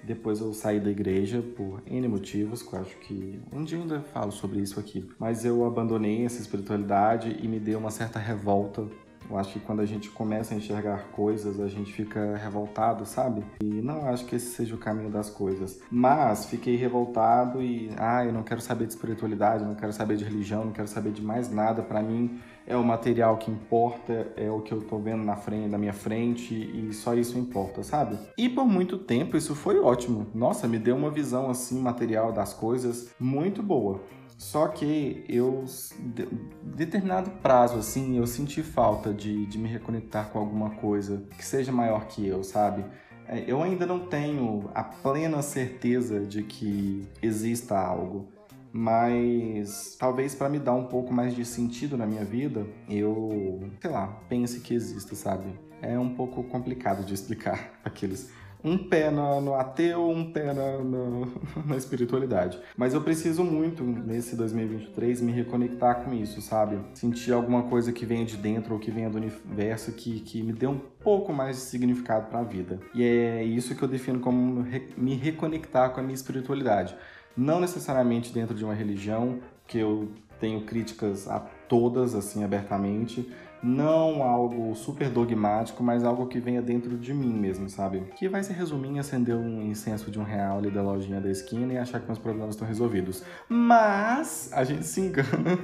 Depois 0.03 0.41
eu 0.41 0.53
saí 0.53 0.81
da 0.81 0.91
igreja 0.91 1.41
por 1.41 1.81
N 1.85 2.07
motivos, 2.09 2.61
que 2.61 2.73
eu 2.73 2.79
acho 2.79 2.97
que 2.99 3.39
um 3.53 3.63
dia 3.63 3.77
eu 3.77 3.83
ainda 3.83 4.01
falo 4.01 4.31
sobre 4.31 4.59
isso 4.59 4.79
aqui. 4.79 5.07
Mas 5.17 5.45
eu 5.45 5.65
abandonei 5.65 6.25
essa 6.25 6.41
espiritualidade 6.41 7.37
e 7.41 7.47
me 7.47 7.57
deu 7.57 7.79
uma 7.79 7.91
certa 7.91 8.19
revolta 8.19 8.85
eu 9.29 9.37
acho 9.37 9.53
que 9.53 9.59
quando 9.59 9.81
a 9.81 9.85
gente 9.85 10.09
começa 10.09 10.53
a 10.53 10.57
enxergar 10.57 11.09
coisas, 11.11 11.59
a 11.59 11.67
gente 11.67 11.91
fica 11.91 12.35
revoltado, 12.37 13.05
sabe? 13.05 13.43
E 13.61 13.81
não 13.81 14.07
acho 14.07 14.25
que 14.25 14.35
esse 14.35 14.47
seja 14.55 14.75
o 14.75 14.77
caminho 14.77 15.09
das 15.09 15.29
coisas. 15.29 15.79
Mas 15.89 16.45
fiquei 16.45 16.75
revoltado 16.75 17.61
e, 17.61 17.89
ah, 17.97 18.25
eu 18.25 18.33
não 18.33 18.43
quero 18.43 18.61
saber 18.61 18.85
de 18.85 18.93
espiritualidade, 18.93 19.63
não 19.63 19.75
quero 19.75 19.93
saber 19.93 20.17
de 20.17 20.23
religião, 20.23 20.65
não 20.65 20.71
quero 20.71 20.87
saber 20.87 21.11
de 21.11 21.21
mais 21.21 21.51
nada. 21.51 21.81
Para 21.81 22.01
mim 22.01 22.39
é 22.65 22.75
o 22.75 22.83
material 22.83 23.37
que 23.37 23.51
importa, 23.51 24.31
é 24.35 24.49
o 24.49 24.61
que 24.61 24.71
eu 24.71 24.81
tô 24.81 24.97
vendo 24.97 25.23
na 25.23 25.35
frente, 25.35 25.69
na 25.69 25.77
minha 25.77 25.93
frente 25.93 26.53
e 26.53 26.93
só 26.93 27.13
isso 27.13 27.37
importa, 27.37 27.83
sabe? 27.83 28.17
E 28.37 28.47
por 28.47 28.65
muito 28.65 28.97
tempo 28.97 29.35
isso 29.35 29.55
foi 29.55 29.79
ótimo. 29.79 30.27
Nossa, 30.33 30.67
me 30.67 30.79
deu 30.79 30.95
uma 30.95 31.11
visão 31.11 31.49
assim 31.49 31.79
material 31.79 32.31
das 32.31 32.53
coisas 32.53 33.13
muito 33.19 33.61
boa. 33.61 34.01
Só 34.37 34.67
que 34.67 35.23
eu, 35.27 35.65
de, 35.99 36.27
determinado 36.63 37.31
prazo, 37.41 37.77
assim, 37.77 38.17
eu 38.17 38.27
senti 38.27 38.61
falta 38.61 39.13
de, 39.13 39.45
de 39.45 39.57
me 39.57 39.67
reconectar 39.67 40.29
com 40.29 40.39
alguma 40.39 40.71
coisa 40.71 41.23
que 41.37 41.45
seja 41.45 41.71
maior 41.71 42.07
que 42.07 42.27
eu, 42.27 42.43
sabe? 42.43 42.83
É, 43.27 43.43
eu 43.47 43.63
ainda 43.63 43.85
não 43.85 44.07
tenho 44.07 44.69
a 44.73 44.83
plena 44.83 45.41
certeza 45.41 46.19
de 46.19 46.43
que 46.43 47.07
exista 47.21 47.77
algo, 47.77 48.27
mas 48.71 49.95
talvez 49.99 50.35
para 50.35 50.49
me 50.49 50.59
dar 50.59 50.73
um 50.73 50.85
pouco 50.85 51.13
mais 51.13 51.35
de 51.35 51.45
sentido 51.45 51.97
na 51.97 52.05
minha 52.05 52.25
vida, 52.25 52.65
eu, 52.89 53.69
sei 53.79 53.91
lá, 53.91 54.07
pense 54.27 54.59
que 54.59 54.73
exista, 54.73 55.15
sabe? 55.15 55.47
É 55.81 55.97
um 55.97 56.15
pouco 56.15 56.43
complicado 56.43 57.05
de 57.05 57.13
explicar 57.15 57.79
aqueles 57.83 58.29
um 58.63 58.77
pé 58.77 59.11
no, 59.11 59.53
ateu, 59.55 60.09
um 60.09 60.31
pé 60.31 60.53
na, 60.53 60.77
na, 60.77 61.27
na, 61.67 61.75
espiritualidade. 61.75 62.59
Mas 62.77 62.93
eu 62.93 63.01
preciso 63.01 63.43
muito, 63.43 63.83
nesse 63.83 64.35
2023, 64.35 65.21
me 65.21 65.31
reconectar 65.31 66.03
com 66.03 66.13
isso, 66.13 66.41
sabe? 66.41 66.79
Sentir 66.93 67.33
alguma 67.33 67.63
coisa 67.63 67.91
que 67.91 68.05
venha 68.05 68.25
de 68.25 68.37
dentro 68.37 68.73
ou 68.73 68.79
que 68.79 68.89
venha 68.89 69.09
do 69.09 69.17
universo 69.17 69.91
que, 69.91 70.21
que 70.21 70.41
me 70.41 70.53
dê 70.53 70.67
um 70.67 70.79
pouco 70.79 71.33
mais 71.33 71.57
de 71.57 71.63
significado 71.63 72.27
para 72.27 72.39
a 72.39 72.43
vida. 72.43 72.79
E 72.93 73.03
é 73.03 73.43
isso 73.43 73.75
que 73.75 73.83
eu 73.83 73.87
defino 73.87 74.19
como 74.19 74.65
me 74.95 75.15
reconectar 75.15 75.91
com 75.91 75.99
a 75.99 76.03
minha 76.03 76.15
espiritualidade. 76.15 76.95
Não 77.35 77.59
necessariamente 77.59 78.31
dentro 78.31 78.55
de 78.55 78.63
uma 78.63 78.75
religião, 78.75 79.39
que 79.67 79.79
eu 79.79 80.11
tenho 80.43 80.59
críticas 80.65 81.25
a 81.25 81.39
todas, 81.39 82.13
assim, 82.13 82.43
abertamente, 82.43 83.31
não 83.63 84.21
algo 84.21 84.75
super 84.75 85.09
dogmático, 85.09 85.81
mas 85.81 86.03
algo 86.03 86.27
que 86.27 86.37
venha 86.37 86.61
dentro 86.61 86.97
de 86.97 87.13
mim 87.13 87.31
mesmo, 87.31 87.69
sabe? 87.69 88.01
Que 88.17 88.27
vai 88.27 88.43
se 88.43 88.51
resumir 88.51 88.89
em 88.89 88.99
acender 88.99 89.37
um 89.37 89.61
incenso 89.61 90.11
de 90.11 90.19
um 90.19 90.23
real 90.23 90.57
ali 90.57 90.69
da 90.69 90.81
lojinha 90.81 91.21
da 91.21 91.31
esquina 91.31 91.71
e 91.71 91.77
achar 91.77 92.01
que 92.01 92.07
meus 92.07 92.19
problemas 92.19 92.55
estão 92.55 92.67
resolvidos. 92.67 93.23
Mas 93.47 94.51
a 94.51 94.65
gente 94.65 94.85
se 94.85 94.99
engana 94.99 95.57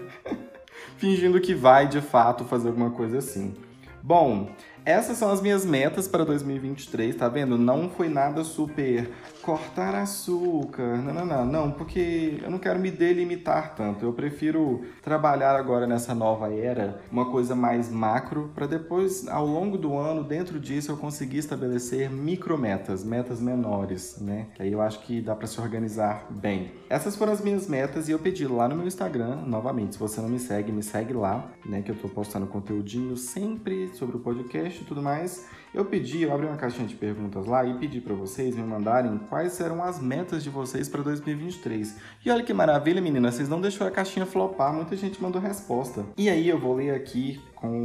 fingindo 0.96 1.42
que 1.42 1.54
vai 1.54 1.86
de 1.86 2.00
fato 2.00 2.46
fazer 2.46 2.70
alguma 2.70 2.92
coisa 2.92 3.18
assim. 3.18 3.54
Bom, 4.02 4.50
essas 4.90 5.18
são 5.18 5.32
as 5.32 5.40
minhas 5.40 5.64
metas 5.64 6.08
para 6.08 6.26
2023, 6.26 7.16
tá 7.16 7.30
vendo? 7.30 7.58
Não 7.58 7.90
foi 7.90 8.10
nada 8.10 8.44
super 8.44 9.10
cortar 9.42 9.94
açúcar, 9.94 10.98
não, 10.98 11.14
não, 11.14 11.26
não, 11.26 11.46
não, 11.46 11.72
porque 11.72 12.40
eu 12.42 12.50
não 12.50 12.58
quero 12.58 12.80
me 12.80 12.90
delimitar 12.90 13.76
tanto. 13.76 14.04
Eu 14.04 14.14
prefiro 14.14 14.84
trabalhar 15.02 15.56
agora 15.56 15.86
nessa 15.86 16.16
nova 16.16 16.52
era, 16.54 17.02
uma 17.12 17.30
coisa 17.30 17.56
mais 17.56 17.90
macro, 17.90 18.52
para 18.56 18.66
depois, 18.66 19.28
ao 19.28 19.46
longo 19.46 19.78
do 19.78 19.96
ano, 19.96 20.24
dentro 20.24 20.60
disso, 20.60 20.92
eu 20.92 20.98
conseguir 20.98 21.38
estabelecer 21.38 22.10
micrometas, 22.10 23.04
metas 23.04 23.40
menores, 23.40 24.18
né? 24.20 24.48
Aí 24.58 24.72
eu 24.72 24.82
acho 24.82 25.02
que 25.02 25.22
dá 25.22 25.36
para 25.36 25.48
se 25.48 25.62
organizar 25.62 26.26
bem. 26.30 26.72
Essas 26.90 27.16
foram 27.16 27.32
as 27.32 27.40
minhas 27.40 27.68
metas 27.68 28.10
e 28.10 28.12
eu 28.12 28.18
pedi 28.18 28.48
lá 28.48 28.68
no 28.68 28.76
meu 28.76 28.88
Instagram, 28.88 29.44
novamente, 29.46 29.94
se 29.94 30.00
você 30.00 30.20
não 30.22 30.28
me 30.28 30.40
segue, 30.40 30.72
me 30.72 30.82
segue 30.82 31.14
lá, 31.14 31.48
né? 31.64 31.84
Que 31.84 31.92
eu 31.92 31.96
tô 31.96 32.10
postando 32.10 32.48
conteúdinho 32.48 33.16
sempre 33.16 33.94
sobre 33.94 34.18
o 34.18 34.20
podcast 34.20 34.82
e 34.82 34.86
tudo 34.86 35.00
mais, 35.00 35.46
eu 35.72 35.86
pedi, 35.86 36.24
eu 36.24 36.34
abri 36.34 36.48
uma 36.48 36.58
caixinha 36.58 36.88
de 36.88 36.96
perguntas 36.96 37.46
lá 37.46 37.64
e 37.64 37.78
pedi 37.78 38.02
para 38.02 38.16
vocês 38.16 38.56
me 38.56 38.64
mandarem 38.64 39.20
quais 39.30 39.54
serão 39.54 39.84
as 39.84 40.02
metas 40.02 40.44
de 40.44 40.50
vocês 40.50 40.90
para 40.90 41.04
2023. 41.04 41.96
E 42.26 42.32
olha 42.32 42.44
que 42.44 42.56
maravilha, 42.56 43.00
meninas, 43.00 43.36
vocês 43.36 43.48
não 43.48 43.62
deixaram 43.62 43.92
a 43.92 43.94
caixinha 43.94 44.26
flopar, 44.26 44.74
muita 44.74 44.96
gente 44.96 45.22
mandou 45.22 45.40
resposta. 45.40 46.04
E 46.18 46.28
aí 46.28 46.50
eu 46.50 46.60
vou 46.60 46.74
ler 46.74 46.96
aqui 46.96 47.40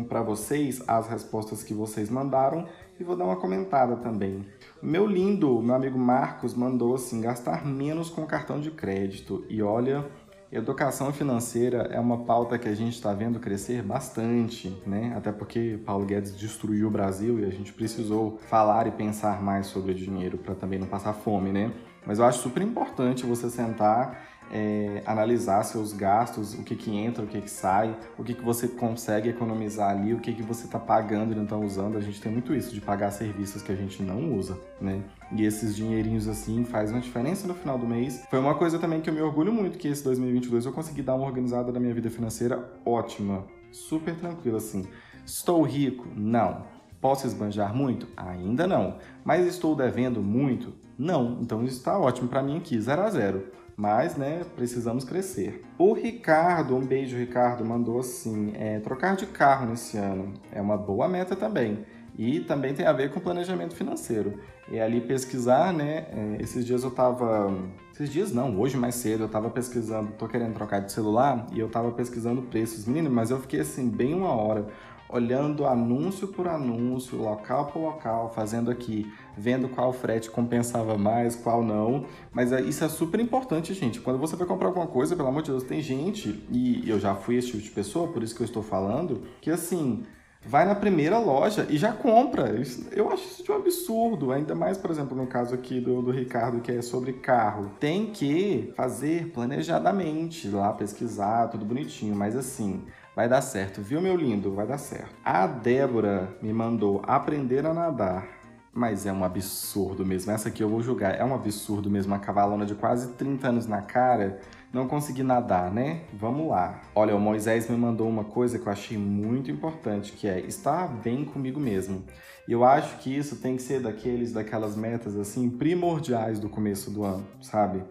para 0.09 0.23
vocês 0.23 0.83
as 0.89 1.09
respostas 1.09 1.63
que 1.63 1.75
vocês 1.75 2.09
mandaram 2.09 2.67
e 2.99 3.05
vou 3.05 3.17
dar 3.17 3.25
uma 3.25 3.37
comentada 3.37 3.97
também. 3.97 4.47
Meu 4.85 5.07
lindo, 5.07 5.63
meu 5.63 5.75
amigo 5.75 5.99
Marcos 5.99 6.53
mandou 6.53 6.95
assim: 6.95 7.19
gastar 7.19 7.65
menos 7.65 8.11
com 8.11 8.27
cartão 8.27 8.61
de 8.61 8.71
crédito. 8.71 9.43
E 9.49 9.63
olha, 9.63 10.05
Educação 10.53 11.13
financeira 11.13 11.89
é 11.91 11.99
uma 11.99 12.19
pauta 12.19 12.57
que 12.57 12.69
a 12.69 12.75
gente 12.77 12.93
está 12.93 13.13
vendo 13.13 13.41
crescer 13.41 13.83
bastante, 13.83 14.69
né? 14.87 15.13
Até 15.17 15.33
porque 15.33 15.81
Paulo 15.85 16.07
Guedes 16.07 16.37
destruiu 16.37 16.87
o 16.87 16.91
Brasil 16.93 17.41
e 17.41 17.45
a 17.45 17.51
gente 17.51 17.73
precisou 17.73 18.39
falar 18.49 18.87
e 18.87 18.93
pensar 18.93 19.43
mais 19.43 19.67
sobre 19.67 19.91
o 19.91 19.95
dinheiro 19.95 20.39
para 20.39 20.55
também 20.55 20.79
não 20.79 20.87
passar 20.87 21.13
fome, 21.13 21.51
né? 21.51 21.73
Mas 22.07 22.21
eu 22.21 22.25
acho 22.25 22.39
super 22.39 22.63
importante 22.63 23.27
você 23.27 23.51
sentar 23.51 24.34
é, 24.51 25.03
analisar 25.07 25.63
seus 25.65 25.93
gastos, 25.93 26.55
o 26.55 26.63
que, 26.63 26.75
que 26.75 26.97
entra, 26.97 27.25
o 27.25 27.27
que, 27.27 27.41
que 27.41 27.51
sai, 27.51 27.97
o 28.19 28.25
que, 28.25 28.35
que 28.35 28.43
você 28.43 28.69
consegue 28.69 29.29
economizar 29.29 29.91
ali, 29.91 30.15
o 30.15 30.21
que, 30.21 30.33
que 30.33 30.43
você 30.43 30.67
está 30.67 30.79
pagando 30.79 31.33
e 31.33 31.35
não 31.35 31.45
está 31.45 31.57
usando. 31.57 31.97
A 31.97 32.01
gente 32.01 32.21
tem 32.21 32.31
muito 32.31 32.55
isso 32.55 32.73
de 32.73 32.81
pagar 32.81 33.11
serviços 33.11 33.63
que 33.63 33.73
a 33.73 33.77
gente 33.77 34.03
não 34.03 34.35
usa, 34.35 34.59
né? 34.81 35.03
E 35.33 35.45
esses 35.45 35.75
dinheirinhos 35.75 36.29
assim 36.29 36.65
faz 36.65 36.91
uma 36.91 37.01
diferença 37.01 37.47
no 37.47 37.55
final 37.55 37.79
do 37.79 37.87
mês. 37.87 38.25
Foi 38.31 38.39
uma 38.39 38.55
coisa 38.55 38.79
também 38.79 39.01
que 39.01 39.11
eu 39.11 39.15
me 39.15 39.21
orgulho 39.21 39.53
muito 39.53 39.79
que 39.79 39.89
esse 39.89 40.05
2022 40.05 40.67
eu 40.67 40.73
consegui 40.73 41.03
dar 41.03 41.15
uma 41.15 41.27
organizada 41.27 41.73
na 41.73 41.81
minha 41.81 41.95
vida 41.95 42.11
financeira 42.11 42.73
ótima, 42.85 43.45
super 43.73 44.15
tranquila 44.15 44.59
assim. 44.59 44.87
Estou 45.25 45.63
rico? 45.63 46.07
Não. 46.15 46.63
Posso 47.01 47.27
esbanjar 47.27 47.75
muito? 47.75 48.09
Ainda 48.17 48.67
não. 48.67 48.97
Mas 49.25 49.47
estou 49.47 49.75
devendo 49.75 50.23
muito? 50.23 50.73
Não. 50.99 51.39
Então 51.41 51.63
isso 51.65 51.79
está 51.79 51.99
ótimo 51.99 52.29
para 52.29 52.43
mim 52.43 52.57
aqui, 52.57 52.81
0 52.81 53.03
a 53.03 53.11
0. 53.11 53.45
Mas, 53.77 54.17
né, 54.17 54.45
precisamos 54.55 55.05
crescer. 55.05 55.65
O 55.77 55.93
Ricardo, 55.93 56.77
um 56.77 56.87
beijo, 56.87 57.17
Ricardo, 57.17 57.65
mandou 57.65 57.99
assim: 57.99 58.53
é, 58.57 58.79
trocar 58.81 59.17
de 59.17 59.27
carro 59.27 59.67
nesse 59.67 59.97
ano 59.97 60.33
é 60.53 60.61
uma 60.61 60.77
boa 60.77 61.09
meta 61.09 61.35
também. 61.35 61.85
E 62.17 62.41
também 62.41 62.73
tem 62.73 62.87
a 62.87 62.93
ver 62.93 63.11
com 63.11 63.19
planejamento 63.19 63.75
financeiro. 63.75 64.39
E 64.71 64.79
ali 64.79 65.01
pesquisar, 65.01 65.73
né? 65.73 66.07
É, 66.11 66.37
esses 66.41 66.65
dias 66.65 66.85
eu 66.85 66.91
tava. 66.91 67.53
Esses 67.93 68.09
dias 68.09 68.33
não, 68.33 68.59
hoje 68.59 68.77
mais 68.77 68.95
cedo 68.95 69.25
eu 69.25 69.29
tava 69.29 69.51
pesquisando, 69.51 70.13
tô 70.13 70.27
querendo 70.29 70.55
trocar 70.55 70.81
de 70.81 70.93
celular 70.93 71.47
e 71.53 71.59
eu 71.59 71.69
tava 71.69 71.91
pesquisando 71.91 72.43
preços. 72.43 72.87
Menino, 72.87 73.11
mas 73.11 73.31
eu 73.31 73.41
fiquei 73.41 73.61
assim, 73.61 73.89
bem 73.89 74.15
uma 74.15 74.31
hora 74.31 74.67
olhando 75.09 75.67
anúncio 75.67 76.29
por 76.29 76.49
anúncio, 76.49 77.17
local 77.19 77.67
por 77.67 77.81
local, 77.81 78.33
fazendo 78.35 78.71
aqui, 78.71 79.13
vendo 79.37 79.69
qual 79.69 79.93
frete 79.93 80.31
compensava 80.31 80.97
mais, 80.97 81.37
qual 81.37 81.63
não. 81.63 82.07
Mas 82.33 82.53
é, 82.53 82.61
isso 82.61 82.85
é 82.85 82.89
super 82.89 83.21
importante, 83.21 83.75
gente. 83.75 84.01
Quando 84.01 84.19
você 84.19 84.37
vai 84.37 84.47
comprar 84.47 84.69
alguma 84.69 84.87
coisa, 84.87 85.15
pelo 85.15 85.29
amor 85.29 85.43
de 85.43 85.51
Deus, 85.51 85.65
tem 85.65 85.81
gente, 85.81 86.45
e 86.51 86.89
eu 86.89 86.99
já 86.99 87.15
fui 87.15 87.37
esse 87.37 87.49
tipo 87.49 87.63
de 87.63 87.71
pessoa, 87.71 88.09
por 88.09 88.23
isso 88.23 88.35
que 88.35 88.43
eu 88.43 88.47
estou 88.47 88.63
falando, 88.63 89.23
que 89.41 89.51
assim, 89.51 90.05
vai 90.47 90.65
na 90.65 90.75
primeira 90.75 91.19
loja 91.19 91.67
e 91.71 91.77
já 91.79 91.93
compra. 91.93 92.55
Eu 92.93 93.11
acho 93.11 93.25
isso 93.25 93.43
de 93.43 93.51
um 93.51 93.57
absurdo. 93.57 94.33
Ainda 94.33 94.55
mais, 94.55 94.77
por 94.77 94.91
exemplo, 94.91 95.17
no 95.17 95.27
caso 95.27 95.55
aqui 95.55 95.81
do, 95.81 96.03
do 96.03 96.11
Ricardo, 96.11 96.61
que 96.61 96.73
é 96.73 96.83
sobre 96.83 97.15
carro. 97.15 97.71
Tem 97.81 98.07
que 98.07 98.73
fazer 98.77 99.31
planejadamente, 99.33 100.49
lá 100.49 100.73
pesquisar, 100.73 101.49
tudo 101.49 101.65
bonitinho. 101.65 102.15
Mas 102.15 102.37
assim, 102.37 102.85
Vai 103.15 103.29
dar 103.29 103.43
certo, 103.43 103.81
viu, 103.81 104.01
meu 104.01 104.17
lindo? 104.17 104.53
Vai 104.53 104.67
dar 104.67 104.79
certo. 104.79 105.15
A 105.25 105.47
Débora 105.47 106.37
me 106.43 106.53
mandou 106.53 107.01
aprender 107.07 107.65
a 107.65 107.73
nadar. 107.73 108.27
Mas 108.73 109.07
é 109.07 109.13
um 109.13 109.23
absurdo 109.23 110.05
mesmo. 110.05 110.33
Essa 110.33 110.49
aqui 110.49 110.61
eu 110.61 110.69
vou 110.69 110.83
julgar. 110.83 111.15
É 111.15 111.25
um 111.25 111.33
absurdo 111.33 111.89
mesmo. 111.89 112.13
Uma 112.13 112.19
cavalona 112.19 112.67
de 112.67 112.75
quase 112.75 113.13
30 113.13 113.49
anos 113.49 113.67
na 113.69 113.81
cara 113.83 114.41
não 114.73 114.89
conseguir 114.89 115.23
nadar, 115.23 115.71
né? 115.71 116.01
Vamos 116.13 116.49
lá. 116.49 116.83
Olha, 116.93 117.15
o 117.15 117.21
Moisés 117.21 117.71
me 117.71 117.77
mandou 117.77 118.09
uma 118.09 118.25
coisa 118.25 118.59
que 118.59 118.67
eu 118.67 118.73
achei 118.73 118.99
muito 118.99 119.49
importante, 119.49 120.11
que 120.11 120.27
é 120.27 120.41
estar 120.41 120.89
bem 120.89 121.25
comigo 121.25 121.61
mesmo. 121.61 122.03
E 122.49 122.53
eu 122.53 122.65
acho 122.65 122.99
que 122.99 123.17
isso 123.17 123.37
tem 123.37 123.55
que 123.55 123.63
ser 123.63 123.81
daqueles, 123.81 124.33
daquelas 124.33 124.75
metas 124.75 125.17
assim 125.17 125.49
primordiais 125.49 126.41
do 126.41 126.49
começo 126.49 126.91
do 126.91 127.05
ano, 127.05 127.25
sabe? 127.41 127.85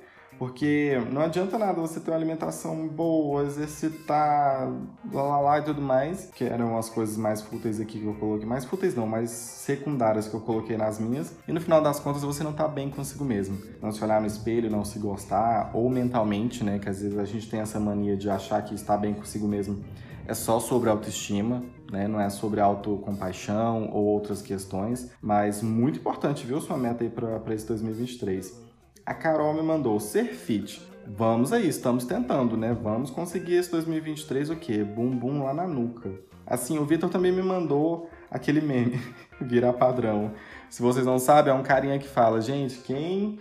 Porque 0.44 1.02
não 1.10 1.22
adianta 1.22 1.58
nada 1.58 1.80
você 1.80 2.02
ter 2.02 2.12
uma 2.12 2.18
alimentação 2.18 2.86
boa, 2.86 3.44
exercitar, 3.44 4.70
lá, 5.10 5.24
lá, 5.24 5.40
lá 5.40 5.60
e 5.60 5.62
tudo 5.62 5.82
mais, 5.82 6.30
que 6.36 6.44
eram 6.44 6.78
as 6.78 6.90
coisas 6.90 7.16
mais 7.16 7.42
fúteis 7.42 7.80
aqui 7.80 7.98
que 7.98 8.06
eu 8.06 8.14
coloquei. 8.16 8.46
Mais 8.46 8.66
fúteis 8.66 8.94
não, 8.94 9.08
mais 9.08 9.30
secundárias 9.30 10.28
que 10.28 10.34
eu 10.34 10.42
coloquei 10.42 10.76
nas 10.76 11.00
minhas. 11.00 11.34
E 11.48 11.54
no 11.54 11.62
final 11.62 11.82
das 11.82 11.98
contas 11.98 12.24
você 12.24 12.44
não 12.44 12.52
tá 12.52 12.68
bem 12.68 12.90
consigo 12.90 13.24
mesmo. 13.24 13.58
Não 13.82 13.90
se 13.94 14.04
olhar 14.04 14.20
no 14.20 14.28
espelho, 14.28 14.70
não 14.70 14.84
se 14.84 15.00
gostar, 15.00 15.72
ou 15.74 15.90
mentalmente, 15.90 16.62
né? 16.62 16.78
Que 16.78 16.90
às 16.90 17.02
vezes 17.02 17.18
a 17.18 17.24
gente 17.24 17.50
tem 17.50 17.62
essa 17.62 17.80
mania 17.80 18.18
de 18.18 18.30
achar 18.30 18.62
que 18.66 18.76
está 18.76 18.98
bem 18.98 19.14
consigo 19.14 19.48
mesmo. 19.48 19.82
É 20.28 20.34
só 20.34 20.60
sobre 20.60 20.90
autoestima, 20.90 21.64
né? 21.90 22.06
Não 22.06 22.20
é 22.20 22.30
sobre 22.30 22.60
autocompaixão 22.60 23.90
ou 23.94 24.04
outras 24.04 24.42
questões. 24.42 25.10
Mas 25.22 25.62
muito 25.64 26.00
importante, 26.00 26.46
viu, 26.46 26.60
sua 26.60 26.78
meta 26.78 27.02
aí 27.02 27.10
para 27.10 27.56
esse 27.56 27.66
2023. 27.66 28.63
A 29.06 29.14
Carol 29.14 29.54
me 29.54 29.62
mandou 29.62 30.00
ser 30.00 30.34
fit. 30.34 30.82
Vamos 31.06 31.52
aí, 31.52 31.68
estamos 31.68 32.06
tentando, 32.06 32.56
né? 32.56 32.74
Vamos 32.74 33.10
conseguir 33.10 33.56
esse 33.56 33.70
2023 33.70 34.50
o 34.50 34.56
quê? 34.56 34.82
Bumbum 34.82 35.44
lá 35.44 35.54
na 35.54 35.68
nuca. 35.68 36.10
Assim, 36.48 36.78
o 36.78 36.86
Vitor 36.86 37.10
também 37.10 37.32
me 37.32 37.42
mandou 37.42 38.10
aquele 38.32 38.62
meme, 38.62 39.02
virar 39.42 39.74
padrão. 39.74 40.32
Se 40.70 40.82
vocês 40.82 41.06
não 41.06 41.20
sabem, 41.20 41.54
é 41.54 41.56
um 41.56 41.64
carinha 41.64 42.00
que 42.00 42.08
fala, 42.08 42.40
gente, 42.40 42.78
quem 42.80 43.40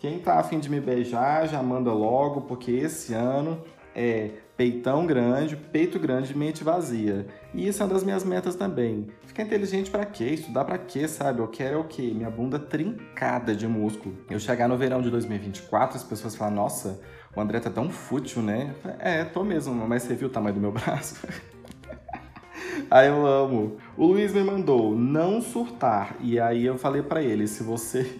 quem 0.00 0.18
tá 0.18 0.38
afim 0.38 0.58
de 0.58 0.68
me 0.68 0.80
beijar, 0.80 1.48
já 1.48 1.62
manda 1.62 1.92
logo, 1.92 2.42
porque 2.42 2.72
esse 2.72 3.14
ano 3.14 3.64
é 3.94 4.30
peitão 4.56 5.06
grande, 5.06 5.56
peito 5.56 5.98
grande, 5.98 6.36
mente 6.36 6.62
vazia. 6.62 7.26
E 7.52 7.66
isso 7.66 7.82
é 7.82 7.86
uma 7.86 7.92
das 7.92 8.04
minhas 8.04 8.24
metas 8.24 8.54
também. 8.54 9.08
Ficar 9.26 9.42
inteligente 9.42 9.90
para 9.90 10.04
quê? 10.04 10.24
Estudar 10.24 10.64
para 10.64 10.78
quê, 10.78 11.08
sabe? 11.08 11.40
Eu 11.40 11.48
quero 11.48 11.74
é 11.74 11.78
o 11.78 11.84
quê? 11.84 12.12
Minha 12.14 12.30
bunda 12.30 12.58
trincada 12.58 13.54
de 13.54 13.66
músculo. 13.66 14.16
Eu 14.30 14.38
chegar 14.38 14.68
no 14.68 14.76
verão 14.76 15.02
de 15.02 15.10
2024, 15.10 15.96
as 15.96 16.04
pessoas 16.04 16.36
falam: 16.36 16.54
"Nossa, 16.54 17.00
o 17.34 17.40
André 17.40 17.60
tá 17.60 17.70
tão 17.70 17.90
fútil, 17.90 18.42
né?" 18.42 18.74
É, 18.98 19.24
tô 19.24 19.42
mesmo, 19.42 19.74
mas 19.88 20.02
você 20.02 20.14
viu 20.14 20.28
o 20.28 20.30
tamanho 20.30 20.54
do 20.54 20.60
meu 20.60 20.70
braço? 20.72 21.26
Aí 22.90 23.08
eu 23.08 23.26
amo. 23.26 23.76
O 23.96 24.06
Luiz 24.06 24.32
me 24.32 24.42
mandou 24.42 24.94
não 24.96 25.40
surtar. 25.40 26.16
E 26.20 26.38
aí 26.38 26.64
eu 26.64 26.78
falei 26.78 27.02
para 27.02 27.22
ele, 27.22 27.46
se 27.46 27.62
você 27.62 28.18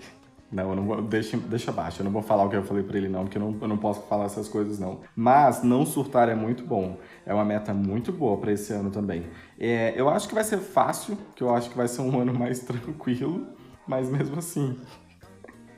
não, 0.51 0.71
eu 0.71 0.77
não 0.77 0.85
vou. 0.85 1.03
Deixa, 1.03 1.37
deixa 1.37 1.71
abaixo. 1.71 2.01
Eu 2.01 2.05
não 2.05 2.13
vou 2.13 2.23
falar 2.23 2.45
o 2.45 2.49
que 2.49 2.57
eu 2.57 2.63
falei 2.63 2.83
pra 2.83 2.97
ele, 2.97 3.09
não, 3.09 3.25
porque 3.25 3.39
eu 3.39 3.43
não, 3.43 3.59
eu 3.61 3.69
não 3.69 3.77
posso 3.77 4.03
falar 4.03 4.27
essas 4.27 4.49
coisas, 4.49 4.79
não. 4.79 5.01
Mas 5.17 5.63
não 5.63 5.85
surtar 5.85 6.29
é 6.29 6.35
muito 6.35 6.65
bom. 6.65 6.99
É 7.27 7.35
uma 7.35 7.45
meta 7.45 7.75
muito 7.75 8.13
boa 8.13 8.37
para 8.37 8.53
esse 8.53 8.73
ano 8.73 8.91
também. 8.91 9.27
É, 9.59 9.93
eu 9.97 10.09
acho 10.09 10.29
que 10.29 10.35
vai 10.35 10.45
ser 10.45 10.59
fácil, 10.59 11.19
que 11.35 11.43
eu 11.43 11.55
acho 11.55 11.71
que 11.71 11.77
vai 11.77 11.89
ser 11.89 12.03
um 12.03 12.19
ano 12.21 12.33
mais 12.33 12.61
tranquilo, 12.61 13.47
mas 13.87 14.09
mesmo 14.09 14.39
assim. 14.39 14.79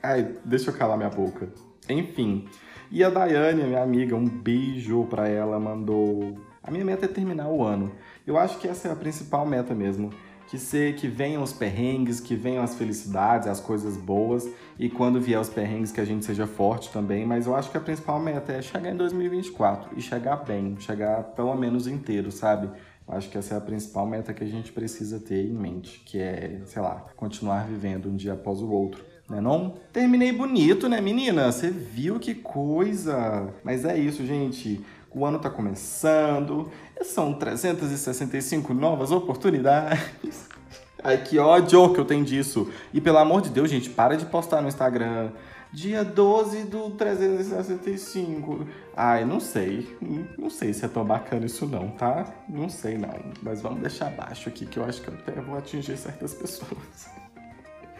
Ai, 0.03 0.35
deixa 0.45 0.69
eu 0.69 0.75
calar 0.75 0.97
minha 0.97 1.09
boca. 1.09 1.49
Enfim. 1.89 2.47
E 2.91 3.03
a 3.03 3.09
Daiane, 3.09 3.63
minha 3.63 3.81
amiga, 3.81 4.15
um 4.15 4.27
beijo 4.27 5.05
pra 5.05 5.27
ela, 5.27 5.59
mandou. 5.59 6.37
A 6.61 6.69
minha 6.69 6.85
meta 6.85 7.05
é 7.05 7.07
terminar 7.07 7.47
o 7.47 7.63
ano. 7.63 7.91
Eu 8.25 8.37
acho 8.37 8.59
que 8.59 8.67
essa 8.67 8.89
é 8.89 8.91
a 8.91 8.95
principal 8.95 9.45
meta 9.45 9.73
mesmo 9.73 10.11
que 10.47 10.57
ser 10.57 10.95
que 10.95 11.07
venham 11.07 11.43
os 11.43 11.51
perrengues, 11.51 12.19
que 12.19 12.35
venham 12.35 12.63
as 12.63 12.75
felicidades, 12.75 13.47
as 13.47 13.59
coisas 13.59 13.97
boas 13.97 14.49
e 14.79 14.89
quando 14.89 15.19
vier 15.19 15.39
os 15.39 15.49
perrengues 15.49 15.91
que 15.91 15.99
a 15.99 16.05
gente 16.05 16.25
seja 16.25 16.47
forte 16.47 16.89
também, 16.89 17.25
mas 17.25 17.45
eu 17.45 17.55
acho 17.55 17.69
que 17.69 17.77
a 17.77 17.81
principal 17.81 18.19
meta 18.19 18.53
é 18.53 18.61
chegar 18.61 18.89
em 18.89 18.95
2024 18.95 19.97
e 19.97 20.01
chegar 20.01 20.37
bem, 20.37 20.77
chegar 20.79 21.23
pelo 21.23 21.53
menos 21.55 21.85
inteiro, 21.85 22.31
sabe? 22.31 22.69
Eu 23.07 23.15
acho 23.15 23.29
que 23.29 23.37
essa 23.37 23.55
é 23.55 23.57
a 23.57 23.61
principal 23.61 24.05
meta 24.05 24.33
que 24.33 24.43
a 24.43 24.47
gente 24.47 24.71
precisa 24.71 25.19
ter 25.19 25.45
em 25.45 25.53
mente, 25.53 26.01
que 26.05 26.19
é, 26.19 26.61
sei 26.65 26.81
lá, 26.81 27.05
continuar 27.15 27.67
vivendo 27.67 28.09
um 28.09 28.15
dia 28.15 28.33
após 28.33 28.61
o 28.61 28.69
outro. 28.69 29.03
Né 29.29 29.41
não? 29.41 29.75
Terminei 29.91 30.31
bonito, 30.31 30.87
né, 30.87 31.01
menina? 31.01 31.51
Você 31.51 31.69
viu 31.69 32.19
que 32.19 32.33
coisa? 32.33 33.53
Mas 33.63 33.83
é 33.83 33.97
isso, 33.97 34.25
gente. 34.25 34.83
O 35.13 35.25
ano 35.25 35.37
está 35.37 35.49
começando, 35.49 36.69
são 37.01 37.33
365 37.33 38.73
novas 38.73 39.11
oportunidades. 39.11 40.47
Ai, 41.03 41.23
que 41.23 41.39
ódio 41.39 41.93
que 41.93 41.99
eu 41.99 42.05
tenho 42.05 42.25
disso. 42.25 42.69
E 42.93 42.99
pelo 42.99 43.17
amor 43.17 43.41
de 43.41 43.49
Deus, 43.49 43.69
gente, 43.69 43.89
para 43.89 44.17
de 44.17 44.25
postar 44.25 44.61
no 44.61 44.67
Instagram. 44.67 45.31
Dia 45.71 46.03
12 46.03 46.63
do 46.63 46.91
365. 46.91 48.65
Ai, 48.95 49.25
não 49.25 49.39
sei. 49.39 49.97
Não 50.37 50.49
sei 50.49 50.73
se 50.73 50.85
é 50.85 50.87
tão 50.87 51.05
bacana 51.05 51.45
isso 51.45 51.65
não, 51.65 51.89
tá? 51.89 52.25
Não 52.47 52.69
sei 52.69 52.97
não. 52.97 53.13
Mas 53.41 53.61
vamos 53.61 53.81
deixar 53.81 54.07
abaixo 54.07 54.49
aqui 54.49 54.65
que 54.65 54.77
eu 54.77 54.85
acho 54.85 55.01
que 55.01 55.09
eu 55.09 55.13
até 55.13 55.39
vou 55.41 55.57
atingir 55.57 55.97
certas 55.97 56.33
pessoas. 56.33 57.09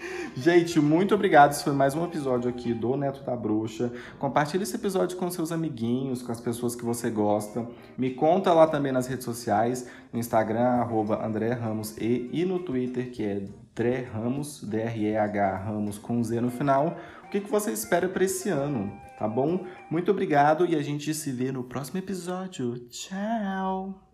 Gente, 0.36 0.80
muito 0.80 1.16
obrigado. 1.16 1.52
Esse 1.52 1.64
foi 1.64 1.74
mais 1.74 1.96
um 1.96 2.04
episódio 2.06 2.50
aqui 2.50 2.74
do 2.74 2.96
Neto 2.96 3.24
da 3.24 3.36
Bruxa. 3.36 3.92
Compartilhe 4.20 4.64
esse 4.64 4.76
episódio 4.76 5.18
com 5.18 5.30
seus 5.30 5.52
amiguinhos, 5.52 6.22
com 6.22 6.32
as 6.32 6.40
pessoas 6.40 6.76
que 6.76 6.86
você 6.86 7.10
gosta. 7.10 7.68
Me 7.98 8.12
conta 8.12 8.54
lá 8.54 8.68
também 8.68 8.92
nas 8.92 9.08
redes 9.08 9.26
sociais, 9.26 9.90
no 10.12 10.20
Instagram, 10.20 10.68
arroba 10.82 11.26
André 11.26 11.54
Ramos 11.54 11.98
e, 11.98 12.30
e 12.32 12.46
no 12.46 12.60
Twitter, 12.60 13.12
que 13.12 13.24
é 13.24 13.46
Dré 13.76 14.08
Ramos, 14.12 14.64
D-R-E-H 14.64 15.58
Ramos 15.58 15.98
com 15.98 16.24
Z 16.24 16.42
no 16.42 16.50
final. 16.50 16.98
O 17.26 17.30
que, 17.30 17.42
que 17.42 17.52
você 17.52 17.72
espera 17.72 18.08
para 18.08 18.24
esse 18.24 18.50
ano, 18.50 18.92
tá 19.20 19.28
bom? 19.28 19.66
Muito 19.90 20.10
obrigado 20.12 20.66
e 20.66 20.76
a 20.76 20.82
gente 20.82 21.14
se 21.14 21.32
vê 21.32 21.52
no 21.52 21.64
próximo 21.64 22.00
episódio. 22.00 22.80
Tchau! 22.90 24.02